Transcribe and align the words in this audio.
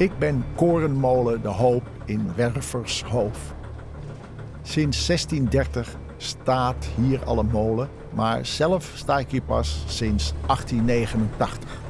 Ik 0.00 0.18
ben 0.18 0.44
Korenmolen 0.54 1.42
de 1.42 1.48
Hoop 1.48 1.82
in 2.04 2.34
Wervershoofd. 2.34 3.54
Sinds 4.62 5.06
1630 5.06 5.96
staat 6.16 6.88
hier 6.96 7.24
al 7.24 7.38
een 7.38 7.50
molen, 7.50 7.88
maar 8.14 8.46
zelf 8.46 8.92
sta 8.94 9.18
ik 9.18 9.30
hier 9.30 9.42
pas 9.42 9.84
sinds 9.86 10.32
1889. 10.46 11.80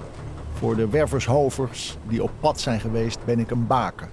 Voor 0.52 0.76
de 0.76 0.88
Wervershovers 0.88 1.98
die 2.08 2.22
op 2.22 2.30
pad 2.40 2.60
zijn 2.60 2.80
geweest, 2.80 3.24
ben 3.24 3.38
ik 3.38 3.50
een 3.50 3.66
baken. 3.66 4.08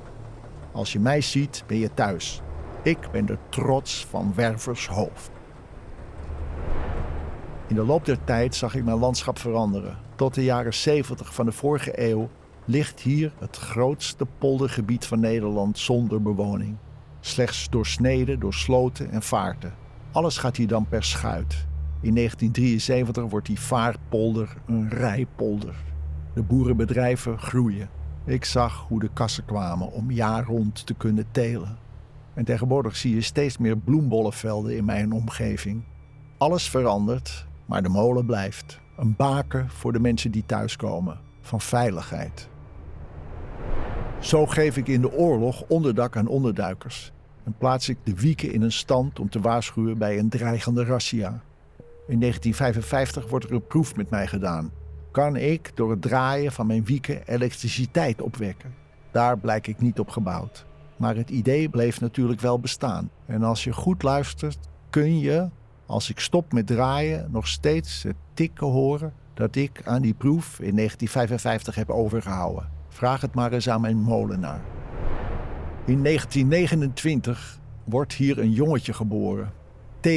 Als 0.72 0.94
je 0.94 1.00
mij 1.00 1.22
ziet, 1.22 1.64
ben 1.68 1.78
je 1.78 1.94
thuis. 1.94 2.42
Ik 2.82 3.12
ben 3.12 3.26
de 3.26 3.38
trots 3.50 4.06
van 4.10 4.34
Wervershoofd. 4.36 5.30
In 7.68 7.76
de 7.76 7.86
loop 7.86 8.06
der 8.06 8.24
tijd 8.24 8.56
zag 8.56 8.76
ik 8.76 8.84
mijn 8.84 9.00
landschap 9.00 9.40
veranderen. 9.40 9.98
Tot 10.16 10.34
de 10.34 10.44
jaren 10.44 10.74
70 10.74 11.34
van 11.34 11.46
de 11.46 11.52
vorige 11.52 12.10
eeuw 12.10 12.30
ligt 12.68 13.00
hier 13.00 13.34
het 13.40 13.58
grootste 13.58 14.28
poldergebied 14.38 15.06
van 15.06 15.20
Nederland 15.20 15.80
zonder 15.80 16.22
bewoning. 16.22 16.76
Slechts 17.20 17.70
doorsneden 17.70 18.40
door 18.40 18.54
sloten 18.54 19.12
en 19.12 19.22
vaarten. 19.22 19.74
Alles 20.12 20.38
gaat 20.38 20.58
hier 20.58 20.68
dan 20.68 20.88
per 20.88 21.04
schuit. 21.04 21.66
In 22.02 22.16
1973 22.16 23.24
wordt 23.30 23.48
die 23.48 23.60
vaartpolder 23.60 24.58
een 24.66 24.90
rijpolder. 24.90 25.76
De 26.34 26.42
boerenbedrijven 26.42 27.40
groeien. 27.40 27.90
Ik 28.26 28.46
zag 28.46 28.86
hoe 28.88 29.00
de 29.00 29.10
kassen 29.14 29.46
kwamen 29.46 29.92
om 29.92 30.12
jaar 30.12 30.46
rond 30.46 30.86
te 30.86 30.94
kunnen 30.94 31.26
telen. 31.32 31.78
En 32.34 32.46
tegenwoordig 32.46 32.96
zie 32.96 33.16
je 33.16 33.22
steeds 33.22 33.58
meer 33.58 33.78
bloembollenvelden 33.78 34.76
in 34.76 34.86
mijn 34.86 35.12
omgeving. 35.12 35.84
Alles 36.38 36.70
verandert, 36.70 37.46
maar 37.66 37.84
de 37.84 37.90
molen 37.90 38.26
blijft. 38.26 38.80
Een 38.98 39.16
baken 39.16 39.70
voor 39.70 39.94
de 39.94 40.00
mensen 40.00 40.32
die 40.32 40.46
thuiskomen. 40.46 41.20
Van 41.42 41.62
veiligheid. 41.62 42.50
Zo 44.20 44.46
geef 44.46 44.78
ik 44.78 44.88
in 44.88 45.02
de 45.02 45.12
oorlog 45.12 45.64
onderdak 45.68 46.18
aan 46.18 46.28
onderduikers. 46.28 47.12
En 47.44 47.56
plaats 47.58 47.90
ik 47.90 47.98
de 48.04 48.16
wieken 48.16 48.52
in 48.54 48.62
een 48.62 48.72
stand 48.72 49.20
om 49.20 49.30
te 49.30 49.40
waarschuwen 49.40 49.98
bij 49.98 50.20
een 50.20 50.30
dreigende 50.30 50.84
razzia. 50.84 51.42
In 52.08 52.20
1955 52.20 53.30
wordt 53.30 53.46
er 53.46 53.54
een 53.54 53.68
proef 53.68 53.96
met 53.96 54.10
mij 54.10 54.28
gedaan. 54.28 54.72
Kan 55.12 55.36
ik 55.36 55.72
door 55.76 55.90
het 55.90 56.02
draaien 56.02 56.52
van 56.52 56.68
mijn 56.68 56.86
wieken 56.86 57.28
elektriciteit 57.28 58.22
opwekken? 58.22 58.74
Daar 59.12 59.38
blijk 59.38 59.68
ik 59.68 59.80
niet 59.80 60.00
op 60.00 60.10
gebouwd. 60.10 60.66
Maar 60.96 61.16
het 61.16 61.30
idee 61.30 61.70
bleef 61.70 62.02
natuurlijk 62.02 62.42
wel 62.42 62.60
bestaan. 62.60 63.10
En 63.26 63.44
als 63.44 63.64
je 63.64 63.74
goed 63.74 64.04
luistert, 64.04 64.60
kun 64.90 65.20
je, 65.20 65.50
als 65.86 66.10
ik 66.10 66.20
stop 66.20 66.54
met 66.54 66.68
draaien, 66.68 67.32
nog 67.32 67.48
steeds 67.48 68.04
het 68.04 68.16
tikken 68.34 68.68
horen 68.68 69.14
dat 69.34 69.56
ik 69.56 69.82
aan 69.84 70.02
die 70.02 70.14
proef 70.14 70.60
in 70.60 70.76
1955 70.76 71.76
heb 71.76 71.90
overgehouden. 71.90 72.77
Vraag 72.98 73.22
het 73.22 73.34
maar 73.34 73.52
eens 73.52 73.70
aan 73.70 73.82
mijn 73.82 73.98
molenaar. 73.98 74.62
In 75.86 76.04
1929 76.04 77.60
wordt 77.84 78.14
hier 78.14 78.40
een 78.40 78.52
jongetje 78.52 78.94
geboren. 78.94 79.54
T. 80.00 80.08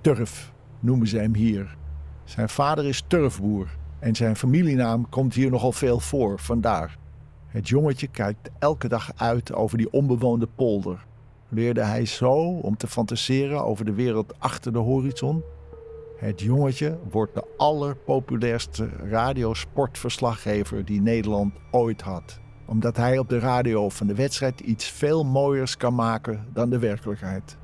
Turf 0.00 0.52
noemen 0.80 1.06
ze 1.06 1.18
hem 1.18 1.34
hier. 1.34 1.76
Zijn 2.24 2.48
vader 2.48 2.84
is 2.84 3.04
turfboer 3.06 3.68
en 3.98 4.14
zijn 4.14 4.36
familienaam 4.36 5.08
komt 5.08 5.34
hier 5.34 5.50
nogal 5.50 5.72
veel 5.72 6.00
voor, 6.00 6.38
vandaar. 6.38 6.98
Het 7.46 7.68
jongetje 7.68 8.08
kijkt 8.08 8.50
elke 8.58 8.88
dag 8.88 9.12
uit 9.16 9.52
over 9.52 9.78
die 9.78 9.92
onbewoonde 9.92 10.48
polder. 10.54 11.06
Leerde 11.48 11.82
hij 11.82 12.06
zo 12.06 12.34
om 12.58 12.76
te 12.76 12.86
fantaseren 12.86 13.64
over 13.64 13.84
de 13.84 13.94
wereld 13.94 14.34
achter 14.40 14.72
de 14.72 14.78
horizon? 14.78 15.42
Het 16.18 16.40
jongetje 16.40 16.98
wordt 17.10 17.34
de 17.34 17.44
allerpopulairste 17.56 18.88
radiosportverslaggever 19.10 20.84
die 20.84 21.00
Nederland 21.00 21.54
ooit 21.70 22.00
had. 22.00 22.40
Omdat 22.66 22.96
hij 22.96 23.18
op 23.18 23.28
de 23.28 23.38
radio 23.38 23.88
van 23.88 24.06
de 24.06 24.14
wedstrijd 24.14 24.60
iets 24.60 24.90
veel 24.90 25.24
mooiers 25.24 25.76
kan 25.76 25.94
maken 25.94 26.46
dan 26.52 26.70
de 26.70 26.78
werkelijkheid. 26.78 27.56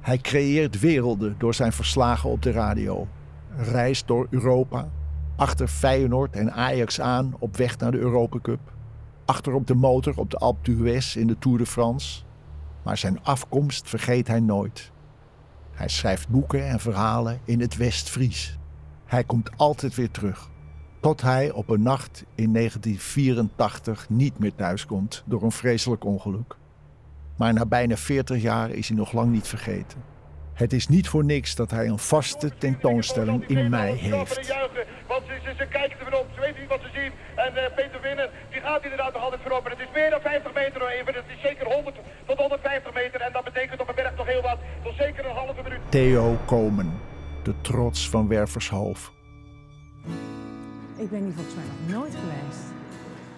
Hij 0.00 0.18
creëert 0.18 0.80
werelden 0.80 1.34
door 1.38 1.54
zijn 1.54 1.72
verslagen 1.72 2.30
op 2.30 2.42
de 2.42 2.50
radio. 2.50 3.08
Reist 3.56 4.06
door 4.06 4.26
Europa, 4.30 4.90
achter 5.36 5.68
Feyenoord 5.68 6.36
en 6.36 6.52
Ajax 6.52 7.00
aan 7.00 7.34
op 7.38 7.56
weg 7.56 7.78
naar 7.78 7.90
de 7.90 7.98
Europa 7.98 8.38
Cup. 8.42 8.60
Achter 9.24 9.52
op 9.52 9.66
de 9.66 9.74
motor 9.74 10.16
op 10.16 10.30
de 10.30 10.36
Alpe 10.36 10.72
d'Huez 10.72 11.16
in 11.16 11.26
de 11.26 11.38
Tour 11.38 11.58
de 11.58 11.66
France. 11.66 12.22
Maar 12.82 12.98
zijn 12.98 13.22
afkomst 13.22 13.88
vergeet 13.88 14.28
hij 14.28 14.40
nooit. 14.40 14.94
Hij 15.76 15.88
schrijft 15.88 16.28
boeken 16.28 16.68
en 16.68 16.80
verhalen 16.80 17.40
in 17.44 17.60
het 17.60 17.76
West-Fries. 17.76 18.58
Hij 19.06 19.24
komt 19.24 19.50
altijd 19.56 19.94
weer 19.94 20.10
terug. 20.10 20.50
Tot 21.00 21.22
hij 21.22 21.50
op 21.50 21.68
een 21.68 21.82
nacht 21.82 22.24
in 22.34 22.52
1984 22.52 24.08
niet 24.08 24.38
meer 24.38 24.54
thuiskomt 24.54 25.22
door 25.26 25.42
een 25.42 25.52
vreselijk 25.52 26.04
ongeluk. 26.04 26.56
Maar 27.36 27.52
na 27.52 27.66
bijna 27.66 27.96
40 27.96 28.42
jaar 28.42 28.70
is 28.70 28.88
hij 28.88 28.96
nog 28.96 29.12
lang 29.12 29.32
niet 29.32 29.48
vergeten. 29.48 30.02
Het 30.52 30.72
is 30.72 30.88
niet 30.88 31.08
voor 31.08 31.24
niks 31.24 31.54
dat 31.54 31.70
hij 31.70 31.86
een 31.86 31.98
vaste 31.98 32.50
tentoonstelling 32.58 33.46
in 33.46 33.70
mei 33.70 33.94
heeft. 33.94 34.48
Want 35.06 35.22
ze, 35.56 35.66
kijken 35.70 36.06
er 36.06 36.18
op, 36.18 36.26
ze 36.34 36.40
weten 36.40 36.60
niet 36.60 36.68
wat 36.68 36.80
ze 36.82 36.88
zien. 36.94 37.12
En 37.46 37.52
uh, 37.54 37.74
Peter 37.74 38.00
Winnen, 38.00 38.28
die 38.50 38.60
gaat 38.60 38.82
inderdaad 38.82 39.12
nog 39.12 39.22
altijd 39.22 39.42
voorop. 39.42 39.64
En 39.64 39.70
het 39.70 39.80
is 39.80 39.92
meer 39.94 40.10
dan 40.10 40.20
50 40.20 40.54
meter 40.54 40.88
even. 40.88 41.14
Het 41.14 41.24
is 41.34 41.40
zeker 41.42 41.66
100 41.72 41.96
tot 42.26 42.38
150 42.38 42.94
meter. 42.94 43.20
En 43.20 43.32
dat 43.32 43.44
betekent 43.44 43.80
op 43.80 43.88
een 43.88 43.94
berg 43.94 44.16
nog 44.16 44.26
heel 44.26 44.42
wat. 44.42 44.58
Tot 44.82 44.94
zeker 44.94 45.26
een 45.26 45.34
halve 45.34 45.62
minuut. 45.62 45.80
Theo 45.88 46.38
Komen, 46.46 47.00
de 47.42 47.54
trots 47.60 48.10
van 48.10 48.28
Wervershoofd. 48.28 49.12
Ik 50.96 51.10
ben 51.10 51.22
hier 51.24 51.32
volgens 51.32 51.54
mij 51.54 51.64
nog 51.64 51.98
nooit 51.98 52.14
geweest. 52.14 52.64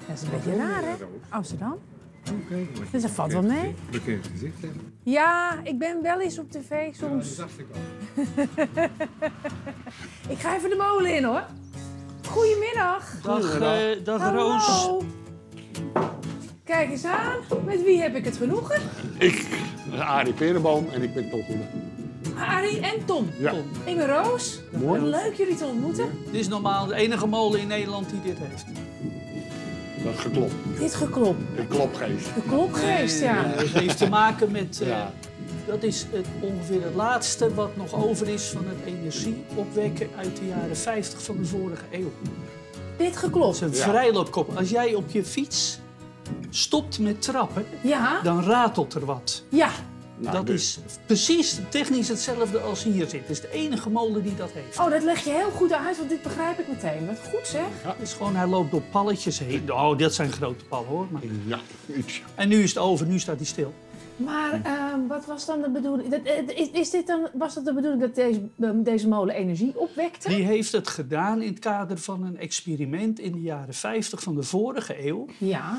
Dat 0.07 0.17
is 0.17 0.23
een 0.23 0.31
beetje 0.31 0.57
raar, 0.57 0.83
hè? 0.83 0.95
Amsterdam. 1.29 1.79
Dus 2.91 3.03
dat 3.03 3.11
valt 3.11 3.33
wel 3.33 3.43
mee. 3.43 3.75
Bekend 3.91 4.27
gezicht, 4.27 4.63
hè? 4.63 4.69
Ja, 5.03 5.61
ik 5.63 5.79
ben 5.79 6.03
wel 6.03 6.21
eens 6.21 6.39
op 6.39 6.51
tv 6.51 6.95
soms. 6.95 7.37
Dat 7.37 7.47
dacht 7.47 7.59
ik 7.59 7.67
al. 7.75 7.81
Ik 10.33 10.39
ga 10.39 10.57
even 10.57 10.71
de 10.71 10.77
molen 10.77 11.15
in, 11.17 11.25
hoor. 11.25 11.45
Goedemiddag. 12.31 13.03
Dag, 13.23 13.59
eh, 13.61 14.05
dag 14.05 14.21
Hallo. 14.21 14.49
Roos. 14.51 15.03
Kijk 16.65 16.91
eens 16.91 17.05
aan. 17.05 17.37
Met 17.65 17.83
wie 17.85 18.01
heb 18.01 18.15
ik 18.17 18.25
het 18.25 18.37
genoegen? 18.37 18.81
Ik, 19.19 19.47
Arie 19.99 20.33
Perenboom 20.33 20.87
en 20.93 21.03
ik 21.03 21.15
ben 21.15 21.31
Tom 21.31 21.43
Goede. 21.45 21.63
Arie 22.41 22.81
en 22.81 23.05
Tom. 23.05 23.31
Ja. 23.39 23.51
Tom. 23.51 23.65
Ik 23.85 23.97
ben 23.97 24.07
Roos. 24.07 24.61
Mooi. 24.73 25.01
Wat 25.01 25.09
leuk 25.11 25.35
jullie 25.35 25.55
te 25.57 25.65
ontmoeten. 25.65 26.09
Dit 26.25 26.35
is 26.41 26.49
normaal 26.49 26.87
de 26.87 26.95
enige 26.95 27.27
molen 27.27 27.61
in 27.61 27.67
Nederland 27.67 28.11
die 28.11 28.21
dit 28.23 28.37
heeft. 28.39 28.65
Dat 30.05 30.15
is 30.15 30.21
geklopt. 30.21 30.53
Dit 30.79 30.95
geklop. 30.95 31.37
Een 31.57 31.69
klopgeest. 31.69 32.25
De 32.35 32.43
klopgeest, 32.49 33.21
ja. 33.21 33.45
Eh, 33.45 33.59
Het 33.59 33.69
heeft 33.73 33.99
te 33.99 34.09
maken 34.09 34.51
met... 34.51 34.81
eh, 34.81 34.89
Ja. 34.89 35.13
Dat 35.69 35.83
is 35.83 36.07
het, 36.11 36.27
ongeveer 36.41 36.83
het 36.83 36.95
laatste 36.95 37.55
wat 37.55 37.77
nog 37.77 37.95
over 37.95 38.29
is 38.29 38.43
van 38.43 38.65
het 38.69 38.77
energieopwekken 38.87 40.09
uit 40.17 40.37
de 40.37 40.47
jaren 40.47 40.77
50 40.77 41.23
van 41.23 41.37
de 41.37 41.45
vorige 41.45 41.85
eeuw. 41.91 42.13
Dit 42.97 43.17
geklop. 43.17 43.43
Dat 43.43 43.55
is 43.55 43.61
een 43.61 43.85
Ja. 43.87 43.91
vrijloopkop. 43.91 44.57
Als 44.57 44.71
jij 44.71 44.95
op 44.95 45.11
je 45.11 45.25
fiets 45.25 45.79
stopt 46.51 46.99
met 46.99 47.23
trappen, 47.23 47.67
Ja. 47.83 48.21
dan 48.23 48.43
ratelt 48.45 48.95
er 48.95 49.05
wat. 49.05 49.43
Ja. 49.49 49.71
Nou, 50.21 50.37
dat 50.37 50.47
dus- 50.47 50.79
is 50.87 50.95
precies 51.07 51.59
technisch 51.69 52.09
hetzelfde 52.09 52.59
als 52.61 52.85
hier 52.85 53.09
zit. 53.09 53.21
Het 53.21 53.31
is 53.31 53.41
de 53.41 53.51
enige 53.53 53.91
molen 53.91 54.23
die 54.23 54.35
dat 54.37 54.51
heeft. 54.53 54.79
Oh, 54.79 54.91
dat 54.91 55.03
leg 55.03 55.25
je 55.25 55.31
heel 55.31 55.51
goed 55.51 55.73
uit, 55.73 55.97
want 55.97 56.09
dit 56.09 56.23
begrijp 56.23 56.59
ik 56.59 56.69
meteen. 56.69 57.07
Wat 57.07 57.17
goed 57.31 57.47
zeg. 57.47 57.63
Het 57.83 57.95
is 58.01 58.13
gewoon, 58.13 58.37
hij 58.37 58.47
loopt 58.47 58.71
door 58.71 58.83
palletjes 58.83 59.39
heen. 59.39 59.73
Oh, 59.73 59.99
dat 59.99 60.15
zijn 60.15 60.33
grote 60.33 60.65
pallen 60.65 60.89
hoor. 60.89 61.07
Maar... 61.11 61.23
Ja, 61.47 61.59
iets. 61.97 62.23
En 62.35 62.49
nu 62.49 62.63
is 62.63 62.69
het 62.69 62.79
over, 62.79 63.07
nu 63.07 63.19
staat 63.19 63.37
hij 63.37 63.47
stil. 63.47 63.75
Maar 64.19 64.61
ehm, 64.63 65.07
wat 65.07 65.27
was 65.27 65.47
dan 65.47 65.63
de 65.63 65.71
bedoeling? 65.71 66.13
Eh, 66.13 66.49
is, 66.59 66.71
is 66.71 66.91
dit 66.91 67.07
dan, 67.07 67.29
was 67.33 67.55
dat 67.55 67.65
de 67.65 67.73
bedoeling 67.73 68.01
dat 68.01 68.15
deze, 68.15 68.41
deze 68.75 69.09
molen 69.09 69.35
energie 69.35 69.79
opwekte? 69.79 70.29
Die 70.29 70.45
heeft 70.45 70.73
het 70.73 70.89
gedaan 70.89 71.43
in 71.43 71.49
het 71.49 71.59
kader 71.59 71.99
van 71.99 72.25
een 72.25 72.39
experiment 72.39 73.19
in 73.19 73.33
de 73.33 73.41
jaren 73.41 73.75
50 73.75 74.23
van 74.23 74.35
de 74.35 74.43
vorige 74.43 75.07
eeuw. 75.07 75.27
Ja. 75.39 75.79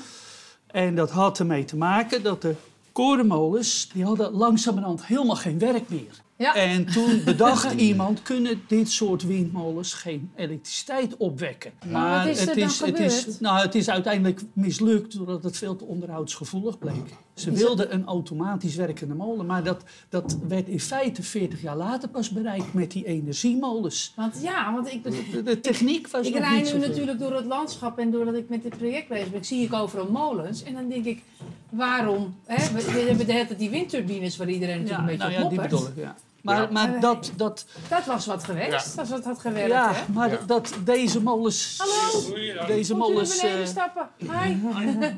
En 0.68 0.96
dat 0.96 1.12
had 1.12 1.40
ermee 1.40 1.66
te 1.66 1.78
maken 1.78 2.24
dat 2.24 2.42
de 2.42 2.56
korenmolens, 2.92 3.90
die 3.94 4.04
hadden 4.04 4.32
langzamerhand 4.32 5.06
helemaal 5.06 5.36
geen 5.36 5.60
werk 5.60 5.90
meer. 5.90 6.22
Ja. 6.40 6.56
En 6.56 6.86
toen 6.86 7.22
bedacht 7.26 7.74
iemand, 7.74 8.22
kunnen 8.22 8.62
dit 8.68 8.92
soort 8.92 9.24
windmolens 9.24 9.94
geen 9.94 10.32
elektriciteit 10.36 11.18
opwekken? 11.18 11.72
Maar 11.92 12.26
wat 12.26 12.36
is 12.36 12.48
er 12.48 12.56
dan 12.56 12.90
het 12.90 13.00
is, 13.00 13.40
nou, 13.40 13.62
het 13.62 13.76
is 13.76 13.90
uiteindelijk 13.90 14.42
mislukt 14.54 15.18
doordat 15.18 15.44
het 15.44 15.58
veel 15.58 15.76
te 15.76 15.86
onderhoudsgevoelig 15.86 16.78
bleek. 16.78 17.18
Ze 17.34 17.52
wilden 17.52 17.94
een 17.94 18.06
automatisch 18.06 18.76
werkende 18.76 19.14
molen, 19.14 19.46
maar 19.46 19.64
dat, 19.64 19.84
dat 20.10 20.38
werd 20.48 20.68
in 20.68 20.80
feite 20.80 21.24
40 21.24 21.62
jaar 21.62 21.78
later 21.78 22.10
pas 22.10 22.30
bereikt 22.30 22.74
met 22.74 22.92
die 22.92 23.06
energiemolens. 23.06 24.14
Want 24.16 24.42
ja, 24.42 24.74
want 24.74 24.92
ik, 24.92 25.04
De, 25.04 25.44
de 25.44 25.60
techniek 25.60 26.08
was 26.08 26.28
ik 26.28 26.34
nog 26.34 26.44
rij 26.44 26.62
nu 26.74 26.80
natuurlijk 26.80 27.20
door 27.20 27.34
het 27.34 27.46
landschap 27.46 27.98
en 27.98 28.12
doordat 28.12 28.36
ik 28.36 28.50
met 28.50 28.64
dit 28.64 28.78
project 28.78 29.08
bezig 29.08 29.32
ben, 29.32 29.46
zie 29.46 29.64
ik 29.64 29.74
overal 29.74 30.12
molens. 30.12 30.64
En 30.64 30.74
dan 30.74 30.90
denk 30.90 31.06
ik, 31.06 31.24
waarom? 31.70 32.36
Hè? 32.46 32.74
We, 32.74 32.92
we 32.92 33.00
hebben 33.00 33.26
de 33.26 33.34
hele 33.34 33.48
tijd 33.48 33.60
die 33.60 33.70
windturbines 33.70 34.38
waar 34.38 34.50
iedereen 34.50 34.82
natuurlijk 34.82 35.08
Ja, 35.08 35.14
een 35.14 35.18
beetje 35.18 35.38
nou 35.38 35.46
op 35.46 35.52
ja, 35.52 35.58
die 35.58 35.70
bedoel 35.70 35.88
ik, 35.88 35.96
ja. 35.96 36.16
Maar, 36.50 36.62
Ja. 36.62 36.68
maar 36.72 37.00
dat, 37.00 37.32
dat, 37.36 37.66
Dat 37.90 38.06
was 38.06 38.26
wat 38.26 38.44
geweest, 38.44 38.98
als 39.00 39.10
het 39.10 39.26
had 39.26 39.40
gewerkt. 39.40 39.70
ja, 39.72 39.94
hè? 39.94 40.12
maar 40.14 40.30
Ja. 40.32 40.38
dat 40.46 40.74
deze 40.84 41.22
molens... 41.22 41.78
Hallo, 41.78 42.68
Deze 42.68 42.96
molens... 42.96 43.42
beneden 43.42 43.62
eh, 43.62 43.68
stappen? 43.68 44.10
Hi. 44.18 44.56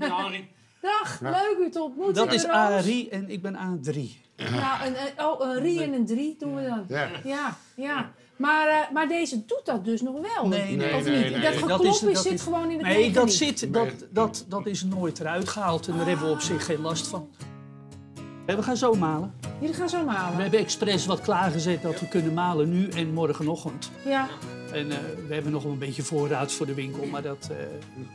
Harry. 0.10 0.50
Dag, 0.82 1.20
leuk 1.22 1.58
u 1.60 1.70
te 1.70 1.82
ontmoeten. 1.82 2.16
Dat 2.26 2.34
is. 2.34 2.46
Arie 2.48 3.10
en 3.10 3.30
ik 3.30 3.42
ben 3.42 3.54
A3. 3.56 3.94
Nou, 4.36 4.86
een, 4.86 4.94
een- 5.18 5.26
oh, 5.26 5.40
een 5.40 5.60
rie 5.62 5.84
en 5.84 5.94
een 5.94 6.06
drie 6.06 6.36
doen 6.40 6.56
we 6.56 6.62
dan. 6.68 6.86
Ja. 6.88 7.10
Ja, 7.24 7.58
ja. 7.76 8.12
Maar, 8.38 8.68
eh, 8.68 8.92
maar 8.94 9.08
deze 9.08 9.46
doet 9.46 9.62
dat 9.66 9.86
dus 9.86 10.02
nog 10.02 10.14
wel. 10.36 10.48
Nee, 10.48 10.76
nee, 10.76 10.96
of 10.96 11.04
nee, 11.04 11.24
niet? 11.24 11.32
nee. 11.32 11.42
Dat 11.42 11.54
Dat 11.54 11.62
geklop 11.62 11.86
is- 11.86 12.00
dat 12.00 12.18
zit 12.18 12.32
is- 12.34 12.42
gewoon 12.42 12.70
in 12.72 12.78
het 12.78 12.88
Nee, 12.88 13.12
dat, 13.12 13.32
zit, 13.34 13.74
dat, 13.74 13.88
dat, 14.10 14.46
dat 14.48 14.66
is 14.66 14.84
nooit 14.84 15.20
eruit 15.20 15.50
gehaald 15.50 15.88
en 15.88 15.98
daar 15.98 16.08
hebben 16.08 16.26
we 16.26 16.32
op 16.32 16.42
zich 16.42 16.66
geen 16.66 16.82
last 16.82 17.08
van. 17.08 17.30
En 18.46 18.56
we 18.56 18.64
gaan 18.64 18.78
zo 18.78 18.94
malen. 18.94 19.34
Jullie 19.62 19.76
gaan 19.76 19.90
zo 19.90 20.00
We 20.00 20.06
malen. 20.06 20.42
hebben 20.42 20.60
expres 20.60 21.06
wat 21.06 21.22
klaargezet 21.22 21.82
dat 21.82 22.00
we 22.00 22.08
kunnen 22.08 22.34
malen 22.34 22.70
nu 22.70 22.90
en 22.90 23.14
morgenochtend. 23.14 23.92
Ja, 24.06 24.28
En 24.74 24.92
eh, 24.92 24.98
we 25.28 25.34
hebben 25.34 25.52
nog 25.52 25.64
wel 25.64 25.72
een 25.72 25.78
beetje 25.78 26.04
voorraad 26.04 26.52
voor 26.52 26.66
de 26.66 26.74
winkel, 26.74 27.06
maar 27.06 27.22
dat, 27.22 27.50
eh, 27.52 27.58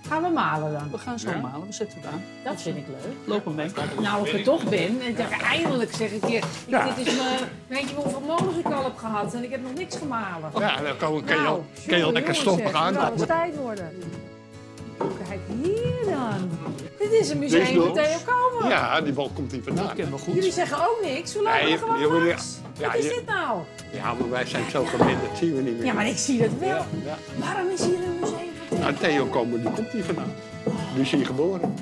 gaan 0.09 0.23
we 0.23 0.29
malen 0.29 0.73
dan. 0.73 0.91
we 0.91 0.99
gaan 0.99 1.19
zo 1.19 1.31
malen. 1.43 1.67
We 1.67 1.73
zetten 1.73 1.99
het 2.01 2.11
aan. 2.13 2.23
Dat 2.45 2.63
vind 2.63 2.77
ik 2.77 2.85
leuk. 2.87 3.13
Loop 3.25 3.45
maar 3.45 3.55
mee. 3.55 3.71
Nou, 4.01 4.29
ik 4.29 4.33
er 4.35 4.43
toch 4.43 4.65
ben. 4.69 5.01
En 5.01 5.17
eindelijk 5.31 5.93
zeg 5.95 6.11
ik 6.11 6.25
hier. 6.25 6.45
Ik, 6.67 6.95
Dit 6.97 7.07
is 7.07 7.17
mijn, 7.17 7.39
weet 7.67 7.89
je 7.91 7.95
hoeveel 7.95 8.21
molens 8.21 8.57
ik 8.59 8.67
al 8.73 8.85
heb 8.85 8.97
gehad 8.97 9.35
en 9.35 9.45
ik 9.45 9.51
heb 9.51 9.63
nog 9.63 9.75
niks 9.75 9.97
gemalen. 9.97 10.51
Ja, 10.59 10.77
dan 10.83 10.97
kan, 10.97 11.25
kan 11.25 11.37
je, 11.37 11.43
Nou, 11.43 11.47
al- 11.49 11.65
kan 11.87 11.99
je 11.99 12.05
al 12.05 12.13
lekker 12.13 12.35
stoppen 12.35 12.71
gaan. 12.71 12.97
Het 12.97 13.17
moet 13.17 13.27
tijd 13.27 13.57
worden. 13.57 13.91
Hier. 17.17 17.37
Dit 17.37 17.51
is 17.51 17.59
een 17.59 17.61
museum 17.63 17.79
waar 17.79 17.87
nog? 17.87 17.97
Theo 17.97 18.35
komen. 18.35 18.69
Ja, 18.69 19.01
die 19.01 19.13
bal 19.13 19.31
komt 19.35 19.53
hier 19.53 19.65
Dat 19.65 19.75
vandaan. 19.75 19.95
kennen 19.95 20.15
we 20.15 20.21
goed. 20.21 20.35
Jullie 20.35 20.53
zeggen 20.53 20.79
ook 20.79 20.99
niks. 21.03 21.33
We 21.33 21.43
lopen 21.43 21.65
Nee, 21.65 21.79
gewoon 21.79 22.27
ja, 22.79 22.87
Wat 22.87 22.97
is 22.97 23.09
dit 23.09 23.27
nou? 23.27 23.61
Ja, 23.93 24.15
maar 24.15 24.31
wij 24.31 24.47
zijn 24.47 24.71
zo 24.71 24.85
gewend, 24.85 25.21
dat 25.29 25.39
zien 25.39 25.55
we 25.55 25.63
niet 25.63 25.77
meer. 25.77 25.87
Ja, 25.87 25.93
maar 25.93 26.07
ik 26.07 26.17
zie 26.17 26.39
dat 26.39 26.51
wel. 26.59 26.69
Ja, 26.69 26.87
ja. 27.05 27.17
Waarom 27.37 27.69
is 27.71 27.85
hier 27.85 27.95
een 27.95 28.19
museum 28.21 28.39
van 28.69 28.69
Theo? 28.69 28.79
Nou, 28.79 28.95
Theo 28.95 29.27
komen, 29.27 29.61
die 29.61 29.71
komt 29.71 29.89
hier 29.89 30.05
vandaan. 30.05 30.33
Die 30.95 31.03
is 31.03 31.11
hier 31.11 31.27
geboren. 31.27 31.75